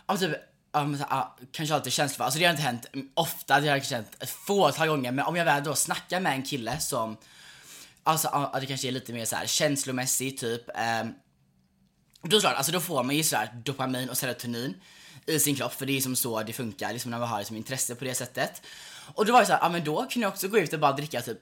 ja, 0.06 0.14
men 0.14 0.18
typ, 0.18 0.36
ja, 0.72 0.96
så 0.98 1.14
här, 1.14 1.26
kanske 1.52 1.74
alltid 1.74 1.92
känslor 1.92 2.16
för. 2.16 2.24
Alltså 2.24 2.38
det 2.38 2.44
har 2.44 2.52
inte 2.52 2.62
hänt 2.62 2.86
ofta, 3.14 3.60
det 3.60 3.68
har 3.68 3.76
kanske 3.76 3.94
hänt 3.94 4.16
ett 4.20 4.30
fåtal 4.30 4.88
gånger. 4.88 5.12
Men 5.12 5.24
om 5.24 5.36
jag 5.36 5.44
väl 5.44 5.64
då 5.64 5.74
snackar 5.74 6.20
med 6.20 6.32
en 6.32 6.42
kille 6.42 6.80
som, 6.80 7.16
alltså 8.04 8.28
att 8.28 8.60
det 8.60 8.66
kanske 8.66 8.88
är 8.88 8.92
lite 8.92 9.12
mer 9.12 9.24
så 9.24 9.36
här 9.36 9.46
känslomässigt 9.46 10.40
typ. 10.40 10.62
Ehm, 10.74 11.12
då 12.22 12.40
såklart, 12.40 12.56
alltså 12.56 12.72
då 12.72 12.80
får 12.80 13.02
man 13.02 13.16
ju 13.16 13.22
sådär 13.22 13.54
dopamin 13.64 14.10
och 14.10 14.18
serotonin 14.18 14.74
i 15.26 15.38
sin 15.38 15.56
kropp 15.56 15.72
för 15.72 15.86
det 15.86 15.96
är 15.96 16.00
som 16.00 16.16
så 16.16 16.42
det 16.42 16.52
funkar 16.52 16.92
liksom 16.92 17.10
när 17.10 17.18
man 17.18 17.28
har 17.28 17.38
liksom 17.38 17.56
intresse 17.56 17.94
på 17.94 18.04
det 18.04 18.14
sättet. 18.14 18.62
Och 19.14 19.26
då 19.26 19.32
var 19.32 19.40
det 19.40 19.46
såhär, 19.46 19.60
ja 19.62 19.68
men 19.68 19.84
då 19.84 19.96
kunde 19.96 20.26
jag 20.26 20.32
också 20.32 20.48
gå 20.48 20.58
ut 20.58 20.72
och 20.72 20.80
bara 20.80 20.92
dricka 20.92 21.22
typ 21.22 21.38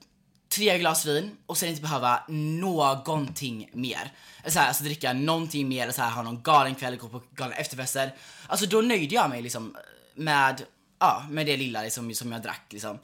tre 0.48 0.78
glas 0.78 1.06
vin 1.06 1.36
och 1.46 1.58
sen 1.58 1.68
inte 1.68 1.82
behöva 1.82 2.22
någonting 2.28 3.70
mer. 3.72 4.12
Så 4.46 4.58
här, 4.58 4.68
alltså 4.68 4.84
dricka 4.84 5.12
någonting 5.12 5.68
mer 5.68 5.90
så 5.90 6.02
här, 6.02 6.10
ha 6.10 6.22
någon 6.22 6.42
galen 6.42 6.74
kväll, 6.74 6.96
gå 6.96 7.08
på 7.08 7.22
galna 7.34 7.54
efterfester. 7.54 8.14
Alltså 8.46 8.66
då 8.66 8.80
nöjde 8.80 9.14
jag 9.14 9.30
mig 9.30 9.42
liksom 9.42 9.76
med, 10.14 10.62
ja, 10.98 11.26
med 11.30 11.46
det 11.46 11.56
lilla 11.56 11.82
liksom, 11.82 12.14
som 12.14 12.32
jag 12.32 12.42
drack 12.42 12.66
liksom. 12.70 12.98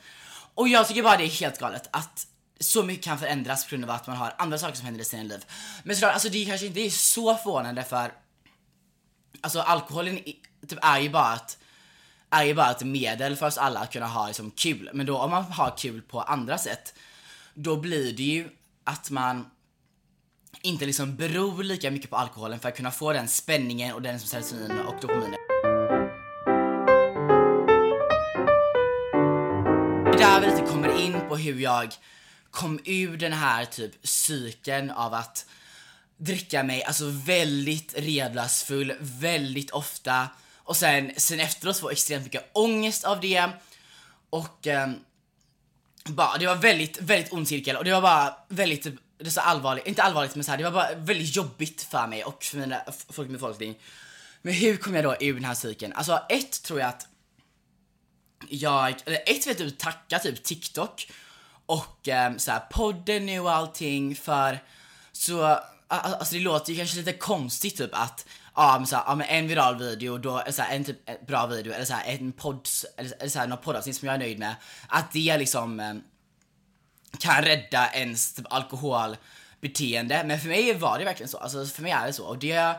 Och 0.55 0.69
jag 0.69 0.88
tycker 0.88 1.03
bara 1.03 1.17
det 1.17 1.25
är 1.25 1.29
helt 1.29 1.59
galet 1.59 1.88
att 1.90 2.27
så 2.64 2.83
mycket 2.83 3.05
kan 3.05 3.18
förändras 3.18 3.64
på 3.64 3.70
grund 3.70 3.85
av 3.85 3.90
att 3.90 4.07
man 4.07 4.16
har 4.16 4.35
andra 4.38 4.59
saker 4.59 4.74
som 4.77 4.85
händer 4.85 5.00
i 5.00 5.05
sina 5.05 5.22
liv. 5.22 5.44
Men 5.85 5.96
såklart, 5.96 6.12
alltså 6.12 6.29
det 6.29 6.44
kanske 6.44 6.66
inte 6.66 6.81
är 6.81 6.90
så 6.90 7.35
förvånande 7.37 7.85
för 7.85 8.12
Alltså 9.40 9.61
alkoholen 9.61 10.18
i- 10.18 10.37
typ 10.68 10.79
är 10.83 10.98
ju 10.98 11.11
bara 11.11 11.35
ett, 11.35 11.59
är 12.31 12.44
ju 12.44 12.55
bara 12.55 12.70
ett 12.70 12.83
medel 12.87 13.37
för 13.37 13.46
oss 13.46 13.59
alla 13.59 13.81
att 13.81 13.92
kunna 13.92 14.07
ha 14.07 14.27
liksom 14.27 14.50
kul. 14.50 14.90
Men 14.94 15.07
då 15.07 15.18
om 15.18 15.31
man 15.31 15.44
har 15.44 15.74
kul 15.79 16.03
på 16.03 16.20
andra 16.22 16.59
sätt, 16.59 16.94
då 17.55 17.77
blir 17.77 18.12
det 18.16 18.22
ju 18.22 18.48
att 18.85 19.11
man 19.11 19.50
inte 20.62 20.87
liksom 20.87 21.16
beror 21.16 21.62
lika 21.62 21.90
mycket 21.90 22.11
på 22.11 22.16
alkoholen 22.16 22.61
för 22.61 22.68
att 22.68 22.77
kunna 22.77 22.90
få 22.90 23.12
den 23.12 23.29
spänningen 23.29 23.94
och 23.94 24.03
den 24.03 24.20
som 24.20 24.29
serotonin 24.42 24.81
och 24.81 24.94
dopaminen. 25.00 25.40
Det 30.05 30.11
är 30.11 30.18
där 30.18 30.40
vi 30.40 30.46
lite 30.46 30.66
kommer 30.72 31.00
in 31.00 31.20
på 31.29 31.37
hur 31.37 31.59
jag 31.61 31.94
kom 32.55 32.81
ur 32.85 33.17
den 33.17 33.33
här 33.33 33.64
typ 33.64 33.93
cykeln 34.03 34.90
av 34.90 35.14
att 35.14 35.47
dricka 36.17 36.62
mig 36.62 36.85
alltså 36.85 37.05
väldigt 37.11 37.95
redlasfull 37.97 38.95
väldigt 39.01 39.71
ofta 39.71 40.29
och 40.57 40.77
sen, 40.77 41.12
sen 41.17 41.40
efteråt 41.40 41.79
få 41.79 41.90
extremt 41.90 42.25
mycket 42.25 42.51
ångest 42.53 43.05
av 43.05 43.21
det 43.21 43.49
och 44.31 44.67
ehm, 44.67 44.95
bara, 46.05 46.38
det 46.38 46.47
var 46.47 46.55
väldigt, 46.55 47.01
väldigt 47.01 47.33
ond 47.33 47.49
cirkel 47.49 47.77
och 47.77 47.85
det 47.85 47.93
var 47.93 48.03
bara 48.03 48.37
väldigt, 48.49 48.83
typ, 48.83 48.95
det 49.19 49.27
är 49.27 49.31
så 49.31 49.40
allvarligt, 49.40 49.87
inte 49.87 50.03
allvarligt 50.03 50.35
men 50.35 50.45
så 50.45 50.51
här, 50.51 50.59
det 50.59 50.64
var 50.64 50.71
bara 50.71 50.95
väldigt 50.95 51.37
jobbigt 51.37 51.83
för 51.83 52.07
mig 52.07 52.25
och 52.25 52.45
för 52.45 52.59
mina, 52.59 52.81
folk 53.11 53.29
med 53.29 53.40
befolkning. 53.40 53.79
Men 54.43 54.55
hur 54.55 54.77
kom 54.77 54.95
jag 54.95 55.05
då 55.05 55.17
ur 55.21 55.35
den 55.35 55.45
här 55.45 55.55
cykeln? 55.55 55.93
Alltså 55.93 56.23
ett 56.29 56.62
tror 56.62 56.81
jag 56.81 56.88
att 56.88 57.07
jag, 58.49 58.95
eller 59.05 59.23
ett 59.27 59.47
vet 59.47 59.59
du, 59.59 59.71
tacka 59.71 60.19
typ 60.19 60.43
TikTok 60.43 61.11
och 61.66 62.09
eh, 62.09 62.37
så 62.37 62.50
här, 62.50 62.61
podden 62.61 63.27
nu 63.27 63.40
och 63.40 63.53
allting 63.53 64.16
för 64.16 64.59
så, 65.12 65.59
alltså 65.88 66.35
det 66.35 66.40
låter 66.40 66.72
ju 66.72 66.79
kanske 66.79 66.96
lite 66.96 67.12
konstigt 67.12 67.77
typ 67.77 67.90
att 67.92 68.27
Ja 68.57 68.77
men, 68.79 68.87
så 68.87 68.96
här, 68.96 69.05
ja, 69.07 69.14
men 69.14 69.27
en 69.27 69.48
viral 69.48 69.79
video, 69.79 70.18
då, 70.18 70.38
eller 70.38 70.53
så 70.53 70.62
här, 70.62 70.77
en 70.77 70.85
typ 70.85 71.09
en 71.09 71.16
bra 71.27 71.46
video 71.46 71.72
eller 71.72 71.85
så 71.85 71.94
här, 71.94 72.14
en 72.14 72.33
pods, 72.33 72.87
eller, 72.96 73.14
eller 73.18 73.29
så 73.29 73.38
här, 73.38 73.46
något 73.46 73.62
poddavsnitt 73.62 73.96
som 73.96 74.07
jag 74.07 74.14
är 74.14 74.18
nöjd 74.18 74.38
med 74.38 74.55
Att 74.88 75.12
det 75.12 75.38
liksom 75.38 75.81
eh, 75.81 75.94
kan 77.18 77.42
rädda 77.42 77.90
ens 77.92 78.35
typ 78.35 78.46
alkoholbeteende. 78.50 80.22
Men 80.27 80.40
för 80.40 80.48
mig 80.48 80.74
var 80.74 80.98
det 80.98 81.05
verkligen 81.05 81.29
så. 81.29 81.38
Alltså 81.38 81.66
för 81.66 81.83
mig 81.83 81.92
är 81.92 82.07
det 82.07 82.12
så. 82.12 82.24
Och 82.24 82.38
det 82.38 82.77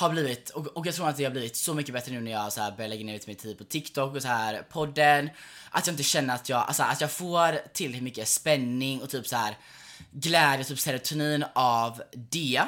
har 0.00 0.10
blivit, 0.10 0.50
och, 0.50 0.66
och 0.66 0.86
jag 0.86 0.94
tror 0.94 1.08
att 1.08 1.16
det 1.16 1.24
har 1.24 1.30
blivit 1.30 1.56
så 1.56 1.74
mycket 1.74 1.94
bättre 1.94 2.12
nu 2.12 2.20
när 2.20 2.30
jag 2.30 2.52
så 2.52 2.60
här 2.60 2.72
börjar 2.72 2.88
lägga 2.88 3.04
ner 3.04 3.12
lite 3.12 3.30
mer 3.30 3.34
tid 3.34 3.58
på 3.58 3.64
TikTok 3.64 4.16
och 4.16 4.22
så 4.22 4.28
här 4.28 4.62
podden. 4.62 5.30
Att 5.70 5.86
jag 5.86 5.94
inte 5.94 6.02
känner 6.02 6.34
att 6.34 6.48
jag, 6.48 6.58
alltså 6.58 6.82
att 6.82 7.00
jag 7.00 7.10
får 7.10 7.72
tillräckligt 7.72 8.02
mycket 8.02 8.28
spänning 8.28 9.02
och 9.02 9.10
typ 9.10 9.26
så 9.26 9.36
här 9.36 9.58
glädje, 10.10 10.64
typ 10.64 10.78
serotonin 10.78 11.44
av 11.52 12.02
det. 12.12 12.62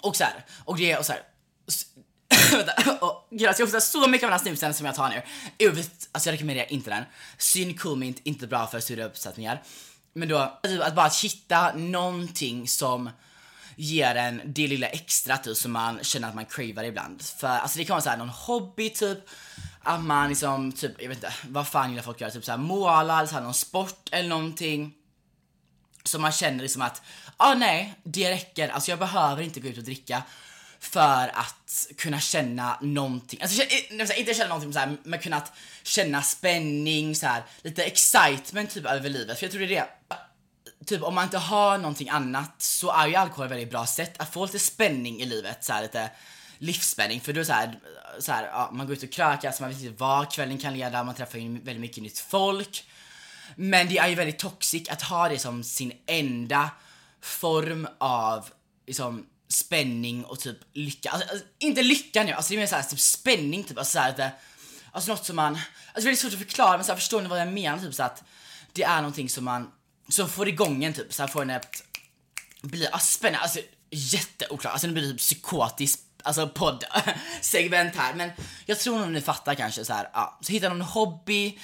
Och 0.00 0.16
så 0.16 0.24
här, 0.24 0.44
och 0.64 0.76
det, 0.76 0.96
och 0.96 1.06
så 1.06 1.12
här. 1.12 1.22
Vänta, 2.52 2.98
och 3.06 3.28
gud, 3.30 3.48
alltså 3.48 3.62
jag 3.62 3.70
får 3.70 3.80
så 3.80 4.08
mycket 4.08 4.24
av 4.24 4.30
den 4.30 4.38
här 4.38 4.44
snusen 4.44 4.74
som 4.74 4.86
jag 4.86 4.94
tar 4.94 5.08
nu. 5.08 5.22
Uvet, 5.58 6.08
alltså 6.12 6.28
jag 6.28 6.34
rekommenderar 6.34 6.72
inte 6.72 6.90
den. 6.90 7.04
Syn 7.38 7.78
Coolmint, 7.78 8.20
inte 8.22 8.46
bra 8.46 8.66
för 8.66 8.80
sura 8.80 9.04
uppsättningar. 9.04 9.62
Men 10.12 10.28
då, 10.28 10.58
typ 10.62 10.82
att 10.82 10.94
bara 10.94 11.10
hitta 11.22 11.72
någonting 11.74 12.68
som 12.68 13.10
ger 13.76 14.14
en 14.14 14.40
det 14.44 14.66
lilla 14.66 14.86
extra 14.86 15.36
typ 15.36 15.56
som 15.56 15.72
man 15.72 16.04
känner 16.04 16.28
att 16.28 16.34
man 16.34 16.44
cravar 16.44 16.84
ibland. 16.84 17.22
För 17.22 17.46
alltså 17.46 17.78
det 17.78 17.84
kan 17.84 17.94
vara 17.94 18.02
så 18.02 18.10
här 18.10 18.16
någon 18.16 18.28
hobby 18.28 18.90
typ, 18.90 19.18
att 19.82 20.04
man 20.04 20.28
liksom 20.28 20.72
typ, 20.72 21.02
jag 21.02 21.08
vet 21.08 21.18
inte, 21.18 21.34
vad 21.48 21.68
fan 21.68 21.90
gillar 21.90 22.02
folk 22.02 22.20
göra? 22.20 22.30
Typ 22.30 22.44
så 22.44 22.50
här 22.50 22.58
måla, 22.58 23.18
eller 23.18 23.28
så 23.28 23.34
här, 23.34 23.42
någon 23.42 23.54
sport 23.54 24.08
eller 24.12 24.28
någonting. 24.28 24.94
Så 26.04 26.18
man 26.18 26.32
känner 26.32 26.62
liksom 26.62 26.82
att, 26.82 27.02
ah 27.36 27.54
nej, 27.54 27.94
det 28.02 28.30
räcker. 28.30 28.68
Alltså 28.68 28.90
jag 28.90 28.98
behöver 28.98 29.42
inte 29.42 29.60
gå 29.60 29.68
ut 29.68 29.78
och 29.78 29.84
dricka 29.84 30.22
för 30.80 31.30
att 31.34 31.86
kunna 31.96 32.20
känna 32.20 32.78
någonting. 32.82 33.42
Alltså 33.42 33.62
inte 34.16 34.34
känna 34.34 34.48
någonting, 34.48 34.68
men 34.68 34.74
så 34.74 34.78
här, 34.78 34.96
men 35.02 35.18
kunna 35.18 35.42
känna 35.82 36.22
spänning, 36.22 37.14
så 37.14 37.26
här, 37.26 37.42
lite 37.62 37.84
excitement 37.84 38.70
typ 38.70 38.86
över 38.86 39.10
livet. 39.10 39.38
För 39.38 39.44
jag 39.44 39.52
tror 39.52 39.60
det 39.60 39.76
är 39.76 39.80
det. 40.08 40.16
Typ 40.84 41.02
om 41.02 41.14
man 41.14 41.24
inte 41.24 41.38
har 41.38 41.78
någonting 41.78 42.08
annat 42.08 42.54
så 42.58 42.90
är 42.90 43.06
ju 43.06 43.14
alkohol 43.14 43.46
ett 43.46 43.52
väldigt 43.52 43.70
bra 43.70 43.86
sätt 43.86 44.20
att 44.20 44.32
få 44.32 44.46
lite 44.46 44.58
spänning 44.58 45.20
i 45.20 45.24
livet. 45.24 45.64
Så 45.64 45.72
här, 45.72 45.82
lite 45.82 46.10
livsspänning. 46.58 47.20
För 47.20 47.32
då 47.32 47.40
är 47.40 47.44
så 47.44 47.52
här, 47.52 47.78
så 48.18 48.32
här 48.32 48.44
ja, 48.44 48.70
man 48.72 48.86
går 48.86 48.96
ut 48.96 49.02
och 49.02 49.10
krökar, 49.10 49.48
alltså 49.48 49.62
man 49.62 49.70
vet 49.70 49.82
inte 49.82 49.96
vad 49.98 50.32
kvällen 50.32 50.58
kan 50.58 50.74
leda, 50.74 51.04
man 51.04 51.14
träffar 51.14 51.38
ju 51.38 51.52
väldigt 51.52 51.80
mycket 51.80 52.02
nytt 52.02 52.18
folk. 52.18 52.84
Men 53.54 53.88
det 53.88 53.98
är 53.98 54.08
ju 54.08 54.14
väldigt 54.14 54.38
toxic 54.38 54.88
att 54.88 55.02
ha 55.02 55.28
det 55.28 55.38
som 55.38 55.64
sin 55.64 55.92
enda 56.06 56.70
form 57.20 57.88
av 57.98 58.48
liksom, 58.86 59.26
spänning 59.48 60.24
och 60.24 60.40
typ 60.40 60.58
lycka. 60.72 61.10
Alltså, 61.10 61.28
alltså, 61.30 61.46
inte 61.58 61.82
lycka 61.82 62.22
nu, 62.22 62.32
alltså 62.32 62.50
det 62.50 62.56
är 62.56 62.58
mer 62.58 62.66
såhär 62.66 62.82
typ 62.82 63.00
spänning 63.00 63.64
typ. 63.64 63.78
Alltså, 63.78 63.92
så 63.92 63.98
här, 63.98 64.14
det, 64.16 64.24
eh, 64.24 64.30
alltså 64.92 65.10
något 65.10 65.26
som 65.26 65.36
man, 65.36 65.54
alltså 65.54 65.64
det 65.94 66.00
är 66.00 66.02
väldigt 66.02 66.20
svårt 66.20 66.32
att 66.32 66.38
förklara 66.38 66.76
men 66.76 66.84
så 66.84 66.92
här, 66.92 66.98
förstår 66.98 67.22
ni 67.22 67.28
vad 67.28 67.40
jag 67.40 67.48
menar? 67.48 67.78
Typ 67.78 67.94
så 67.94 68.02
att 68.02 68.24
det 68.72 68.82
är 68.82 68.96
någonting 68.96 69.28
som 69.28 69.44
man, 69.44 69.70
som 70.08 70.28
får 70.28 70.48
igång 70.48 70.84
en 70.84 70.92
typ, 70.92 71.12
såhär 71.12 71.28
får 71.28 71.42
en 71.42 71.50
att 71.50 71.82
bli, 72.62 72.86
aspen, 72.86 73.00
spännande, 73.00 73.38
alltså 73.38 73.60
jätteoklart, 73.90 74.72
alltså 74.72 74.86
nu 74.86 74.92
blir 74.92 75.02
det 75.02 75.10
typ 75.10 75.18
psykotisk 75.18 76.00
Alltså 76.22 76.48
podd 76.48 76.84
segment 77.40 77.96
här 77.96 78.14
men 78.14 78.30
jag 78.66 78.78
tror 78.78 78.98
nog 78.98 79.12
ni 79.12 79.20
fattar 79.20 79.54
kanske 79.54 79.84
så 79.84 79.92
här, 79.92 80.08
ja. 80.12 80.38
Så 80.42 80.52
hitta 80.52 80.68
någon 80.68 80.80
hobby, 80.80 81.58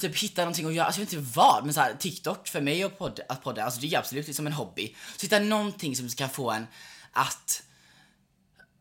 typ 0.00 0.18
hitta 0.18 0.42
någonting 0.42 0.66
att 0.66 0.74
göra, 0.74 0.86
alltså 0.86 1.00
jag 1.00 1.06
vet 1.06 1.12
inte 1.12 1.30
vad, 1.34 1.64
men 1.64 1.74
så 1.74 1.80
här, 1.80 1.94
TikTok 1.94 2.48
för 2.48 2.60
mig 2.60 2.84
och 2.84 2.98
podd, 2.98 3.20
att 3.28 3.44
podda, 3.44 3.64
alltså 3.64 3.80
det 3.80 3.94
är 3.94 3.98
absolut 3.98 4.26
liksom 4.26 4.46
en 4.46 4.52
hobby. 4.52 4.94
Så 5.16 5.22
hitta 5.22 5.38
någonting 5.38 5.96
som 5.96 6.08
kan 6.08 6.30
få 6.30 6.50
en 6.50 6.66
att, 7.12 7.62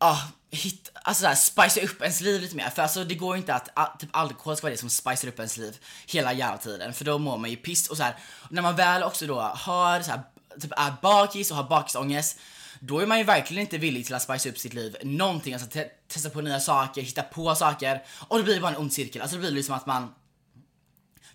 ja, 0.01 0.21
hit, 0.51 0.91
alltså 0.93 1.21
såhär, 1.21 1.35
spicea 1.35 1.83
upp 1.83 2.01
ens 2.01 2.21
liv 2.21 2.41
lite 2.41 2.55
mer. 2.55 2.69
För 2.69 2.81
alltså 2.81 3.03
det 3.03 3.15
går 3.15 3.35
ju 3.35 3.39
inte 3.39 3.53
att 3.53 3.69
a, 3.73 3.97
typ 3.99 4.09
alkohol 4.13 4.57
ska 4.57 4.65
vara 4.65 4.71
det 4.71 4.77
som 4.77 4.89
spicar 4.89 5.27
upp 5.27 5.39
ens 5.39 5.57
liv 5.57 5.77
hela 6.07 6.33
jävla 6.33 6.57
tiden. 6.57 6.93
För 6.93 7.05
då 7.05 7.17
mår 7.17 7.37
man 7.37 7.49
ju 7.49 7.55
piss 7.55 7.87
och 7.87 7.97
så 7.97 8.03
här. 8.03 8.15
Och 8.39 8.51
när 8.51 8.61
man 8.61 8.75
väl 8.75 9.03
också 9.03 9.27
då 9.27 9.39
har 9.39 10.01
så 10.01 10.11
här, 10.11 10.21
typ 10.61 10.71
är 10.77 10.93
bakis 11.01 11.51
och 11.51 11.57
har 11.57 11.63
bakisångest, 11.63 12.39
då 12.79 12.99
är 12.99 13.05
man 13.05 13.17
ju 13.17 13.23
verkligen 13.23 13.61
inte 13.61 13.77
villig 13.77 14.05
till 14.05 14.15
att 14.15 14.21
spicea 14.21 14.51
upp 14.51 14.57
sitt 14.57 14.73
liv 14.73 14.97
någonting, 15.03 15.53
alltså 15.53 15.69
te 15.69 15.85
testa 16.07 16.29
på 16.29 16.41
nya 16.41 16.59
saker, 16.59 17.01
hitta 17.01 17.23
på 17.23 17.55
saker 17.55 18.03
och 18.27 18.37
då 18.37 18.43
blir 18.43 18.55
det 18.55 18.61
bara 18.61 18.71
en 18.71 18.77
ond 18.77 18.93
cirkel. 18.93 19.21
Alltså 19.21 19.35
det 19.35 19.41
blir 19.41 19.51
liksom 19.51 19.75
att 19.75 19.85
man 19.85 20.13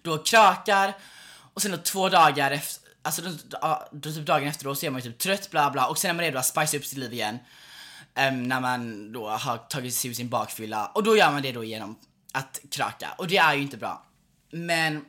då 0.03 0.19
krökar 0.19 0.97
och 1.55 1.63
sen 1.63 1.71
då 1.71 1.77
två 1.77 2.09
dagar 2.09 2.51
efter, 2.51 2.89
alltså 3.03 3.23
då, 3.23 3.31
då, 3.49 3.89
då 3.93 4.13
typ 4.13 4.27
dagen 4.27 4.49
efter 4.49 4.65
då 4.65 4.75
så 4.75 4.87
är 4.87 4.91
man 4.91 5.01
ju 5.01 5.11
typ 5.11 5.19
trött 5.19 5.51
bla 5.51 5.71
bla 5.71 5.87
och 5.87 5.99
sen 5.99 6.11
är 6.11 6.15
man 6.15 6.25
redo 6.25 6.39
att 6.39 6.47
spicea 6.47 6.81
upp 6.81 6.87
sitt 6.87 6.99
liv 6.99 7.13
igen. 7.13 7.39
Um, 8.19 8.43
när 8.43 8.61
man 8.61 9.13
då 9.13 9.29
har 9.29 9.59
tagit 9.59 9.95
sig 9.95 10.11
ur 10.11 10.15
sin 10.15 10.29
bakfylla 10.29 10.87
och 10.87 11.03
då 11.03 11.17
gör 11.17 11.33
man 11.33 11.43
det 11.43 11.53
då 11.53 11.65
genom 11.65 11.99
att 12.33 12.61
kröka 12.71 13.15
och 13.19 13.29
det 13.29 13.37
är 13.37 13.55
ju 13.55 13.63
inte 13.63 13.77
bra. 13.77 14.07
Men 14.53 15.05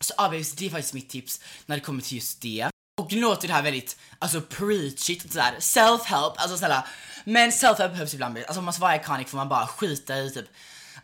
så 0.00 0.26
obvious, 0.26 0.52
det 0.52 0.66
är 0.66 0.70
faktiskt 0.70 0.94
mitt 0.94 1.08
tips 1.08 1.40
när 1.66 1.76
det 1.76 1.82
kommer 1.82 2.02
till 2.02 2.16
just 2.16 2.40
det. 2.40 2.68
Och 3.00 3.12
nu 3.12 3.20
låter 3.20 3.48
det 3.48 3.54
här 3.54 3.62
väldigt, 3.62 3.96
alltså 4.18 4.40
preachigt 4.40 5.24
och 5.24 5.30
sådär, 5.30 5.54
self-help, 5.58 6.34
alltså 6.36 6.58
snälla. 6.58 6.86
Men 7.24 7.50
self-help 7.50 7.88
behövs 7.88 8.14
ibland, 8.14 8.38
alltså 8.38 8.58
om 8.58 8.64
man 8.64 8.74
ska 8.74 8.80
vara 8.80 8.96
iconic 8.96 9.28
får 9.28 9.36
man 9.36 9.48
bara 9.48 9.66
skita 9.66 10.18
i 10.18 10.30
typ 10.30 10.46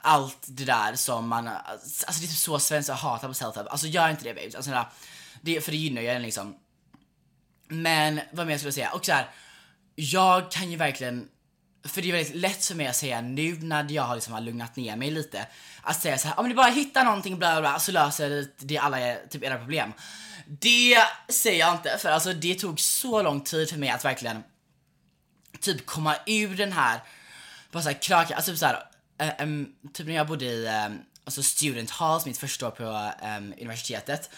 allt 0.02 0.46
det 0.46 0.64
där 0.64 0.94
som 0.94 1.28
man, 1.28 1.48
alltså 1.48 2.20
det 2.20 2.26
är 2.26 2.28
typ 2.28 2.36
så 2.36 2.58
svenskt 2.58 2.90
att 2.90 3.00
hata 3.00 3.26
på 3.26 3.32
self-help, 3.32 3.66
alltså 3.68 3.86
gör 3.86 4.10
inte 4.10 4.24
det 4.24 4.34
babes, 4.34 4.54
alltså 4.54 4.70
snälla 4.70 4.90
det, 5.40 5.64
för 5.64 5.72
det 5.72 5.78
gynnar 5.78 6.02
ju 6.02 6.08
en 6.08 6.22
liksom. 6.22 6.56
Men 7.68 8.20
vad 8.32 8.46
mer 8.46 8.58
skulle 8.58 8.68
jag 8.68 8.74
säga, 8.74 8.92
och 8.92 9.06
så 9.06 9.12
här, 9.12 9.30
jag 9.94 10.50
kan 10.50 10.70
ju 10.70 10.76
verkligen 10.76 11.28
för 11.84 12.02
det 12.02 12.08
är 12.08 12.12
väldigt 12.12 12.34
lätt 12.34 12.64
för 12.64 12.74
mig 12.74 12.86
att 12.86 12.96
säga 12.96 13.20
nu 13.20 13.58
när 13.60 13.92
jag 13.92 14.02
har 14.02 14.14
liksom 14.14 14.34
har 14.34 14.40
lugnat 14.40 14.76
ner 14.76 14.96
mig 14.96 15.10
lite. 15.10 15.46
Att 15.82 16.02
säga 16.02 16.18
så 16.18 16.28
här, 16.28 16.38
om 16.38 16.48
ni 16.48 16.54
bara 16.54 16.70
hittar 16.70 17.04
någonting 17.04 17.38
bla 17.38 17.60
bla 17.60 17.78
så 17.78 17.92
löser 17.92 18.46
det 18.58 18.78
alla 18.78 19.14
typ 19.30 19.44
era 19.44 19.58
problem. 19.58 19.92
Det 20.46 20.98
säger 21.28 21.58
jag 21.58 21.74
inte 21.74 21.98
för 21.98 22.08
alltså 22.08 22.32
det 22.32 22.54
tog 22.54 22.80
så 22.80 23.22
lång 23.22 23.40
tid 23.40 23.70
för 23.70 23.76
mig 23.76 23.88
att 23.88 24.04
verkligen 24.04 24.42
typ 25.60 25.86
komma 25.86 26.16
ur 26.26 26.56
den 26.56 26.72
här, 26.72 27.00
bara 27.70 27.82
såhär 27.82 28.02
kröka, 28.02 28.36
alltså 28.36 28.50
typ 28.50 28.58
såhär, 28.58 28.84
um, 29.42 29.74
eh, 29.84 29.90
typ 29.90 30.06
när 30.06 30.14
jag 30.14 30.26
bodde 30.26 30.44
i 30.44 30.66
um, 30.86 30.98
alltså 31.24 31.42
student 31.42 31.90
halls 31.90 32.26
mitt 32.26 32.38
första 32.38 32.66
år 32.66 32.70
på 32.70 33.12
um, 33.26 33.54
universitetet. 33.60 34.30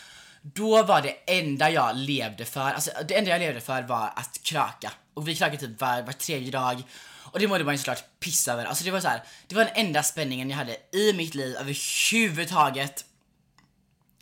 Då 0.42 0.82
var 0.82 1.02
det 1.02 1.16
enda 1.26 1.70
jag 1.70 1.96
levde 1.96 2.44
för, 2.44 2.60
alltså 2.60 2.90
det 3.08 3.18
enda 3.18 3.30
jag 3.30 3.38
levde 3.38 3.60
för 3.60 3.82
var 3.82 4.12
att 4.16 4.40
kröka. 4.42 4.92
Och 5.14 5.28
vi 5.28 5.36
krökade 5.36 5.60
typ 5.60 5.80
var, 5.80 6.02
var 6.02 6.12
tredje 6.12 6.50
dag. 6.50 6.82
Och 7.32 7.38
det 7.38 7.48
mådde 7.48 7.64
man 7.64 7.74
ju 7.74 7.78
såklart 7.78 8.20
piss 8.20 8.48
över. 8.48 8.64
Alltså 8.64 8.84
det 8.84 8.90
var 8.90 9.00
så 9.00 9.08
här, 9.08 9.22
det 9.46 9.54
var 9.54 9.64
den 9.64 9.74
enda 9.74 10.02
spänningen 10.02 10.50
jag 10.50 10.56
hade 10.56 10.76
i 10.92 11.12
mitt 11.12 11.34
liv 11.34 11.56
överhuvudtaget. 11.56 13.04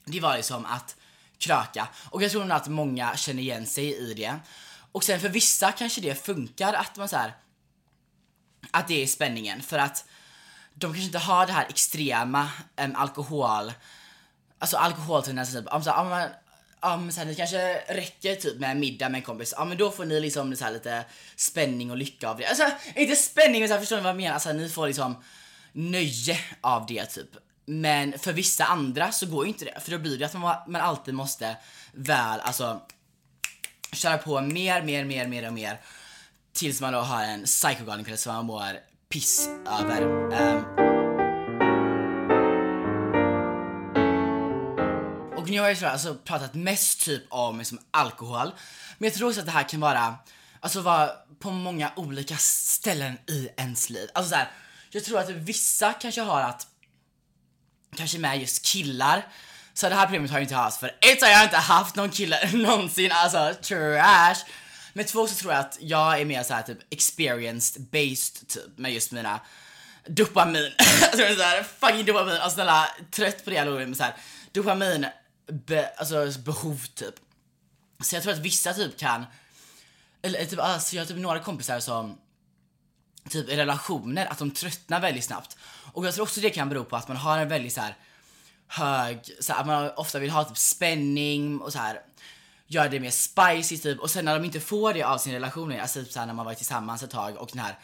Det 0.04 0.20
var 0.20 0.36
liksom 0.36 0.66
att 0.66 0.96
kröka. 1.38 1.88
Och 2.10 2.22
jag 2.22 2.30
tror 2.30 2.44
nog 2.44 2.56
att 2.56 2.68
många 2.68 3.16
känner 3.16 3.42
igen 3.42 3.66
sig 3.66 3.94
i 3.94 4.14
det. 4.14 4.38
Och 4.92 5.04
sen 5.04 5.20
för 5.20 5.28
vissa 5.28 5.72
kanske 5.72 6.00
det 6.00 6.24
funkar 6.24 6.72
att 6.72 6.96
man 6.96 7.08
så 7.08 7.16
här, 7.16 7.34
att 8.70 8.88
det 8.88 9.02
är 9.02 9.06
spänningen 9.06 9.62
för 9.62 9.78
att 9.78 10.04
de 10.74 10.86
kanske 10.86 11.06
inte 11.06 11.18
har 11.18 11.46
det 11.46 11.52
här 11.52 11.66
extrema 11.68 12.50
äm, 12.76 12.96
alkohol, 12.96 13.72
alltså 14.58 14.76
alkoholtendenser 14.76 15.60
typ. 15.60 15.72
Om 15.72 15.84
så 15.84 15.90
här, 15.90 16.00
om 16.00 16.28
ja 16.80 16.96
men 16.96 17.12
sen 17.12 17.28
det 17.28 17.34
kanske 17.34 17.74
räcker 17.88 18.34
typ 18.34 18.58
med 18.58 18.70
en 18.70 18.80
middag 18.80 19.08
med 19.08 19.18
en 19.18 19.22
kompis, 19.22 19.54
ja 19.56 19.64
men 19.64 19.78
då 19.78 19.90
får 19.90 20.04
ni 20.04 20.20
liksom 20.20 20.56
så 20.56 20.64
här 20.64 20.72
lite 20.72 21.04
spänning 21.36 21.90
och 21.90 21.96
lycka 21.96 22.28
av 22.28 22.36
det. 22.36 22.46
Alltså 22.46 22.64
inte 22.94 23.16
spänning 23.16 23.60
men 23.60 23.68
så 23.68 23.74
här, 23.74 23.80
förstår 23.80 23.96
ni 23.96 24.02
vad 24.02 24.10
jag 24.10 24.16
menar? 24.16 24.34
Alltså 24.34 24.52
ni 24.52 24.68
får 24.68 24.86
liksom 24.86 25.22
nöje 25.72 26.38
av 26.60 26.86
det 26.86 27.06
typ. 27.06 27.30
Men 27.64 28.18
för 28.18 28.32
vissa 28.32 28.64
andra 28.64 29.12
så 29.12 29.26
går 29.26 29.44
ju 29.44 29.48
inte 29.48 29.64
det, 29.64 29.80
för 29.80 29.90
då 29.90 29.98
blir 29.98 30.18
det 30.18 30.24
att 30.24 30.34
man, 30.34 30.56
man 30.66 30.80
alltid 30.80 31.14
måste 31.14 31.56
väl, 31.92 32.40
alltså 32.40 32.80
köra 33.92 34.18
på 34.18 34.40
mer, 34.40 34.82
mer, 34.82 35.04
mer, 35.04 35.26
mer 35.26 35.46
och 35.46 35.52
mer 35.52 35.80
tills 36.52 36.80
man 36.80 36.92
då 36.92 36.98
har 36.98 37.24
en 37.24 37.44
psykogalen 37.44 38.04
kväll 38.04 38.18
som 38.18 38.34
man 38.34 38.46
mår 38.46 38.78
piss 39.08 39.48
över. 39.66 40.02
Um, 40.02 40.97
Jag 45.58 45.64
har 45.64 45.70
ju 45.70 45.86
alltså 45.86 46.14
pratat 46.14 46.54
mest 46.54 47.00
typ 47.00 47.22
om 47.28 47.58
liksom, 47.58 47.78
alkohol. 47.90 48.52
Men 48.98 49.08
jag 49.08 49.14
tror 49.14 49.28
också 49.28 49.40
att 49.40 49.46
det 49.46 49.52
här 49.52 49.68
kan 49.68 49.80
vara, 49.80 50.14
alltså 50.60 50.80
vara 50.80 51.10
på 51.38 51.50
många 51.50 51.92
olika 51.96 52.36
ställen 52.36 53.18
i 53.26 53.48
ens 53.56 53.90
liv. 53.90 54.08
Alltså 54.14 54.30
så 54.30 54.36
här, 54.36 54.50
jag 54.90 55.04
tror 55.04 55.18
att 55.18 55.30
vissa 55.30 55.92
kanske 55.92 56.20
har 56.20 56.40
att, 56.40 56.66
kanske 57.96 58.18
med 58.18 58.40
just 58.40 58.64
killar, 58.64 59.26
så 59.74 59.88
det 59.88 59.94
här 59.94 60.06
problemet 60.06 60.30
har 60.30 60.38
jag 60.38 60.44
inte 60.44 60.54
haft 60.54 60.80
för 60.80 60.88
ett 61.00 61.22
har 61.22 61.28
jag 61.28 61.44
inte 61.44 61.56
haft 61.56 61.96
någon 61.96 62.10
kille 62.10 62.50
någonsin, 62.52 63.12
alltså 63.12 63.54
trash. 63.62 64.44
Men 64.92 65.04
två 65.04 65.26
så 65.26 65.34
tror 65.34 65.52
jag 65.52 65.60
att 65.60 65.78
jag 65.80 66.20
är 66.20 66.24
mer 66.24 66.42
så 66.42 66.54
här 66.54 66.62
typ 66.62 66.78
experienced 66.90 67.82
based 67.82 68.48
typ 68.48 68.78
med 68.78 68.92
just 68.92 69.12
mina 69.12 69.40
dopamin. 70.06 70.72
alltså 71.02 71.16
så 71.36 71.42
här, 71.42 71.62
fucking 71.80 72.04
dopamin, 72.04 72.36
alltså 72.36 72.54
snälla 72.54 72.88
trött 73.10 73.44
på 73.44 73.50
det 73.50 73.56
jag 73.56 73.88
med 73.88 73.96
så 73.96 74.02
här 74.02 74.14
dopamin 74.52 75.06
be, 75.48 75.88
alltså, 75.96 76.40
behov 76.40 76.87
typ. 76.94 77.14
Så 78.00 78.16
jag 78.16 78.22
tror 78.22 78.32
att 78.32 78.38
vissa 78.38 78.74
typ 78.74 78.98
kan, 78.98 79.24
eller 80.22 80.44
typ, 80.44 80.58
alltså 80.58 80.96
jag 80.96 81.02
har 81.02 81.06
typ 81.06 81.18
några 81.18 81.40
kompisar 81.40 81.80
som 81.80 82.18
typ 83.30 83.48
i 83.48 83.56
relationer, 83.56 84.26
att 84.26 84.38
de 84.38 84.50
tröttnar 84.50 85.00
väldigt 85.00 85.24
snabbt. 85.24 85.56
Och 85.92 86.06
jag 86.06 86.14
tror 86.14 86.22
också 86.22 86.40
det 86.40 86.50
kan 86.50 86.68
bero 86.68 86.84
på 86.84 86.96
att 86.96 87.08
man 87.08 87.16
har 87.16 87.38
en 87.38 87.48
väldigt 87.48 87.72
så 87.72 87.80
här 87.80 87.96
hög, 88.68 89.30
så 89.40 89.52
här, 89.52 89.61
att 89.61 89.66
man 89.66 89.90
ofta 89.96 90.18
vill 90.18 90.30
ha 90.30 90.44
typ 90.44 90.58
spänning 90.58 91.61
och 91.61 91.72
så 91.72 91.78
här 91.78 92.00
gör 92.66 92.88
det 92.88 93.00
mer 93.00 93.11
spicy 93.11 93.78
typ 93.78 94.00
och 94.00 94.11
sen 94.11 94.24
när 94.24 94.34
de 94.34 94.44
inte 94.44 94.61
får 94.61 94.94
det 94.94 95.02
av 95.02 95.18
sin 95.18 95.32
relation, 95.32 95.80
alltså 95.80 96.00
typ 96.02 96.12
så 96.12 96.18
här, 96.18 96.26
när 96.26 96.34
man 96.34 96.46
varit 96.46 96.58
tillsammans 96.58 97.02
ett 97.02 97.11
tag 97.11 97.37
och 97.37 97.48
den 97.52 97.61
här 97.61 97.78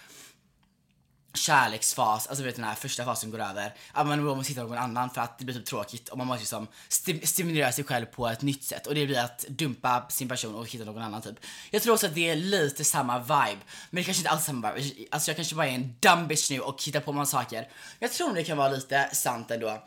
kärleksfas, 1.34 2.26
alltså 2.26 2.44
vet 2.44 2.56
den 2.56 2.64
här 2.64 2.74
första 2.74 3.04
fasen 3.04 3.30
går 3.30 3.40
över, 3.40 3.74
att 3.92 4.06
man 4.06 4.24
då 4.24 4.34
måste 4.34 4.52
hitta 4.52 4.62
någon 4.62 4.78
annan 4.78 5.10
för 5.10 5.20
att 5.20 5.38
det 5.38 5.44
blir 5.44 5.54
typ 5.54 5.66
tråkigt 5.66 6.08
och 6.08 6.18
man 6.18 6.26
måste 6.26 6.40
liksom 6.40 6.66
sti 6.88 7.26
stimulera 7.26 7.72
sig 7.72 7.84
själv 7.84 8.06
på 8.06 8.28
ett 8.28 8.42
nytt 8.42 8.64
sätt 8.64 8.86
och 8.86 8.94
det 8.94 9.06
blir 9.06 9.18
att 9.18 9.44
dumpa 9.48 10.06
sin 10.08 10.28
person 10.28 10.54
och 10.54 10.70
hitta 10.70 10.84
någon 10.84 11.02
annan 11.02 11.22
typ. 11.22 11.36
Jag 11.70 11.82
tror 11.82 11.94
också 11.94 12.06
att 12.06 12.14
det 12.14 12.30
är 12.30 12.36
lite 12.36 12.84
samma 12.84 13.18
vibe, 13.18 13.60
men 13.90 14.00
det 14.00 14.04
kanske 14.04 14.20
inte 14.20 14.30
alls 14.30 14.42
är 14.42 14.46
samma 14.46 14.72
vibe. 14.72 15.08
Alltså 15.10 15.30
jag 15.30 15.36
kanske 15.36 15.54
bara 15.54 15.66
är 15.66 15.74
en 15.74 15.94
dumb 16.00 16.28
bitch 16.28 16.50
nu 16.50 16.60
och 16.60 16.82
hittar 16.82 17.00
på 17.00 17.12
massa 17.12 17.38
saker. 17.38 17.68
Jag 17.98 18.12
tror 18.12 18.34
det 18.34 18.44
kan 18.44 18.56
vara 18.56 18.68
lite 18.68 19.10
sant 19.12 19.50
ändå. 19.50 19.82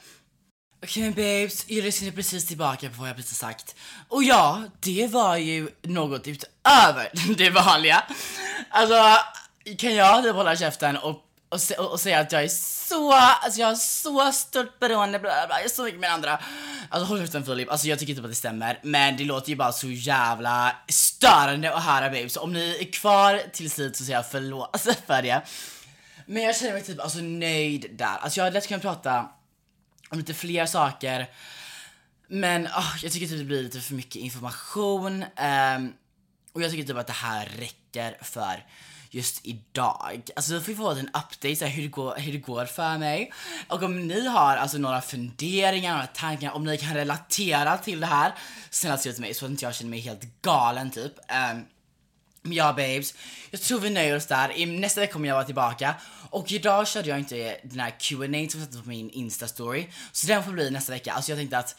Okej 0.83 1.09
okay, 1.09 1.41
babes, 1.41 1.69
jag 1.69 1.83
lyssnade 1.83 2.11
precis 2.11 2.45
tillbaka 2.45 2.89
på 2.89 2.95
vad 2.95 3.09
jag 3.09 3.15
precis 3.15 3.37
sagt. 3.37 3.75
Och 4.07 4.23
ja, 4.23 4.63
det 4.79 5.07
var 5.07 5.37
ju 5.37 5.69
något 5.81 6.27
utöver 6.27 7.11
det 7.37 7.49
vanliga. 7.49 8.03
Alltså, 8.69 9.17
kan 9.77 9.95
jag 9.95 10.23
typ 10.23 10.35
hålla 10.35 10.55
käften 10.55 10.97
och 10.97 11.26
och, 11.49 11.61
se, 11.61 11.75
och, 11.75 11.91
och 11.91 11.99
säga 11.99 12.19
att 12.19 12.31
jag 12.31 12.43
är 12.43 12.47
så, 12.47 13.11
alltså 13.13 13.59
jag 13.59 13.67
har 13.67 13.75
så 13.75 14.31
stort 14.31 14.79
beroende, 14.79 15.19
bla, 15.19 15.31
bla, 15.31 15.47
bla, 15.47 15.55
jag 15.55 15.65
är 15.65 15.69
så 15.69 15.83
mycket 15.83 15.99
med 15.99 16.11
andra. 16.11 16.39
Alltså 16.89 17.07
håll 17.07 17.19
käften 17.19 17.45
Filip, 17.45 17.71
alltså 17.71 17.87
jag 17.87 17.99
tycker 17.99 18.13
inte 18.13 18.23
att 18.23 18.29
det 18.31 18.35
stämmer, 18.35 18.79
men 18.83 19.17
det 19.17 19.23
låter 19.23 19.49
ju 19.49 19.55
bara 19.55 19.71
så 19.71 19.87
jävla 19.87 20.75
störande 20.87 21.73
att 21.73 21.83
höra 21.83 22.09
babe, 22.09 22.29
så 22.29 22.41
om 22.41 22.53
ni 22.53 22.77
är 22.79 22.91
kvar 22.91 23.41
till 23.53 23.71
slut 23.71 23.97
så 23.97 24.03
säger 24.03 24.17
jag 24.17 24.29
förlåt 24.29 24.69
alltså, 24.73 24.93
för 25.07 25.21
det. 25.21 25.41
Men 26.25 26.43
jag 26.43 26.55
känner 26.55 26.73
mig 26.73 26.83
typ 26.83 26.99
alltså 26.99 27.19
nöjd 27.19 27.85
där, 27.91 28.17
alltså 28.17 28.39
jag 28.39 28.43
hade 28.43 28.53
lätt 28.53 28.67
kunnat 28.67 28.81
prata 28.81 29.29
om 30.09 30.17
lite 30.17 30.33
fler 30.33 30.65
saker, 30.65 31.27
men 32.27 32.67
oh, 32.67 32.95
jag 33.03 33.11
tycker 33.11 33.27
typ 33.27 33.37
det 33.37 33.43
blir 33.43 33.63
lite 33.63 33.79
för 33.79 33.93
mycket 33.93 34.15
information, 34.15 35.25
um, 35.77 35.93
och 36.53 36.61
jag 36.61 36.71
tycker 36.71 36.87
typ 36.87 36.97
att 36.97 37.07
det 37.07 37.13
här 37.13 37.45
räcker 37.59 38.17
för 38.21 38.63
just 39.09 39.39
idag. 39.43 40.21
Alltså 40.35 40.53
vi 40.53 40.59
får 40.59 40.73
få 40.73 40.91
en 40.91 41.07
update 41.07 41.55
så 41.55 41.65
här, 41.65 41.71
hur, 41.71 41.81
det 41.83 41.87
går, 41.87 42.15
hur 42.17 42.31
det 42.31 42.37
går 42.37 42.65
för 42.65 42.97
mig. 42.97 43.33
Och 43.67 43.83
om 43.83 44.07
ni 44.07 44.27
har 44.27 44.57
alltså 44.57 44.77
några 44.77 45.01
funderingar, 45.01 45.93
några 45.93 46.07
tankar, 46.07 46.51
om 46.51 46.63
ni 46.63 46.77
kan 46.77 46.93
relatera 46.93 47.77
till 47.77 47.99
det 47.99 48.05
här, 48.05 48.33
snälla 48.69 48.97
skriv 48.97 49.11
till 49.11 49.21
mig 49.21 49.33
så 49.33 49.45
att 49.45 49.51
inte 49.51 49.65
jag 49.65 49.75
känner 49.75 49.89
mig 49.89 49.99
helt 49.99 50.41
galen 50.41 50.91
typ. 50.91 51.13
Um, 51.53 51.65
Ja 52.49 52.73
babes, 52.73 53.13
jag 53.51 53.61
tror 53.61 53.79
vi 53.79 53.89
nöjer 53.89 54.15
oss 54.15 54.25
där. 54.25 54.57
I 54.57 54.65
nästa 54.65 55.01
vecka 55.01 55.13
kommer 55.13 55.27
jag 55.27 55.35
vara 55.35 55.45
tillbaka. 55.45 55.95
Och 56.29 56.51
idag 56.51 56.87
körde 56.87 57.09
jag 57.09 57.19
inte 57.19 57.57
den 57.63 57.79
här 57.79 57.89
Qa 57.89 58.15
som 58.51 58.59
jag 58.59 58.69
satte 58.69 58.83
på 58.83 58.89
min 58.89 59.11
Insta-story. 59.11 59.85
Så 60.11 60.27
den 60.27 60.43
får 60.43 60.51
bli 60.51 60.69
nästa 60.69 60.91
vecka. 60.91 61.13
Alltså 61.13 61.31
jag 61.31 61.39
tänkte 61.39 61.57
att 61.57 61.75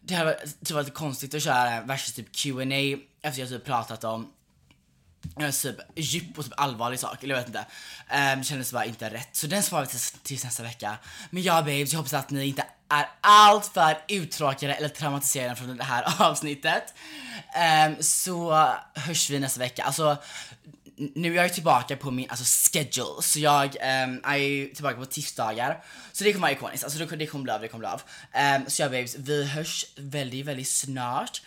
det 0.00 0.14
hade 0.14 0.36
varit 0.70 0.86
lite 0.86 0.90
konstigt 0.90 1.34
att 1.34 1.42
köra 1.42 1.80
värsta 1.80 2.16
typ 2.16 2.36
Q&A 2.36 2.98
efter 3.22 3.40
jag 3.40 3.48
typ 3.48 3.64
pratat 3.64 4.04
om 4.04 4.32
Eh, 5.40 5.50
typ 5.50 5.76
djup 5.96 6.38
och 6.38 6.44
typ 6.44 6.54
allvarlig 6.56 6.98
sak, 6.98 7.22
eller 7.22 7.34
jag 7.34 7.40
vet 7.40 7.46
inte. 7.46 7.66
Um, 8.36 8.44
kändes 8.44 8.72
bara 8.72 8.84
inte 8.84 9.10
rätt. 9.10 9.28
Så 9.32 9.46
den 9.46 9.62
svarar 9.62 9.84
vi 9.84 9.90
tills, 9.90 10.14
tills 10.22 10.44
nästa 10.44 10.62
vecka. 10.62 10.96
Men 11.30 11.42
ja 11.42 11.62
babes, 11.62 11.92
jag 11.92 11.98
hoppas 11.98 12.14
att 12.14 12.30
ni 12.30 12.46
inte 12.46 12.64
är 12.88 13.08
allt 13.20 13.66
för 13.66 13.98
uttråkade 14.08 14.74
eller 14.74 14.88
traumatiserade 14.88 15.56
från 15.56 15.76
det 15.76 15.84
här 15.84 16.14
avsnittet. 16.30 16.94
Um, 17.86 17.96
så 18.00 18.68
hörs 18.94 19.30
vi 19.30 19.38
nästa 19.38 19.60
vecka. 19.60 19.84
Alltså, 19.84 20.16
nu 20.96 21.38
är 21.38 21.42
jag 21.42 21.54
tillbaka 21.54 21.96
på 21.96 22.10
min 22.10 22.30
alltså, 22.30 22.44
schedule, 22.72 23.22
så 23.22 23.40
jag 23.40 23.66
um, 23.66 24.20
är 24.24 24.74
tillbaka 24.74 24.96
på 24.96 25.04
tisdagar. 25.04 25.84
Så 26.12 26.24
det 26.24 26.32
kommer 26.32 26.42
vara 26.42 26.52
ikoniskt, 26.52 26.84
alltså 26.84 26.98
det, 26.98 27.16
det 27.16 27.26
kommer 27.26 27.42
bli 27.42 27.52
av, 27.52 27.60
det 27.60 27.68
kommer 27.68 27.80
bli 27.80 27.88
av. 27.88 28.02
Um, 28.60 28.70
så 28.70 28.82
ja 28.82 28.88
babes, 28.88 29.16
vi 29.18 29.44
hörs 29.44 29.86
väldigt, 29.96 30.46
väldigt 30.46 30.68
snart. 30.68 31.42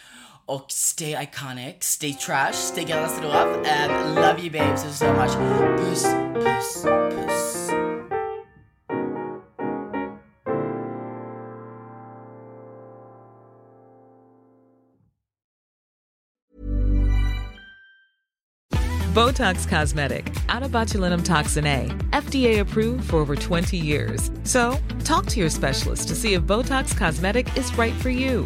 Och 0.48 0.72
stay 0.72 1.16
iconic, 1.16 1.84
stay 1.84 2.14
trash, 2.14 2.56
stay 2.56 2.86
Galansterov 2.86 3.66
and 3.66 4.16
love 4.16 4.38
you 4.38 4.52
babes 4.52 4.84
so 4.96 5.12
much. 5.14 5.32
Puss, 5.80 6.04
puss, 6.36 6.84
puss. 6.84 7.72
Botox 19.16 19.66
Cosmetic, 19.66 20.32
out 20.50 20.62
of 20.62 20.72
botulinum 20.72 21.24
toxin 21.24 21.66
A, 21.66 21.88
FDA 22.12 22.60
approved 22.60 23.10
for 23.10 23.16
over 23.16 23.36
20 23.36 23.78
years. 23.78 24.30
So, 24.44 24.78
talk 25.06 25.26
to 25.28 25.40
your 25.40 25.50
specialist 25.50 26.10
to 26.10 26.16
see 26.16 26.34
if 26.34 26.44
Botox 26.44 26.96
Cosmetic 26.96 27.48
is 27.58 27.76
right 27.78 27.94
for 27.94 28.10
you. 28.10 28.46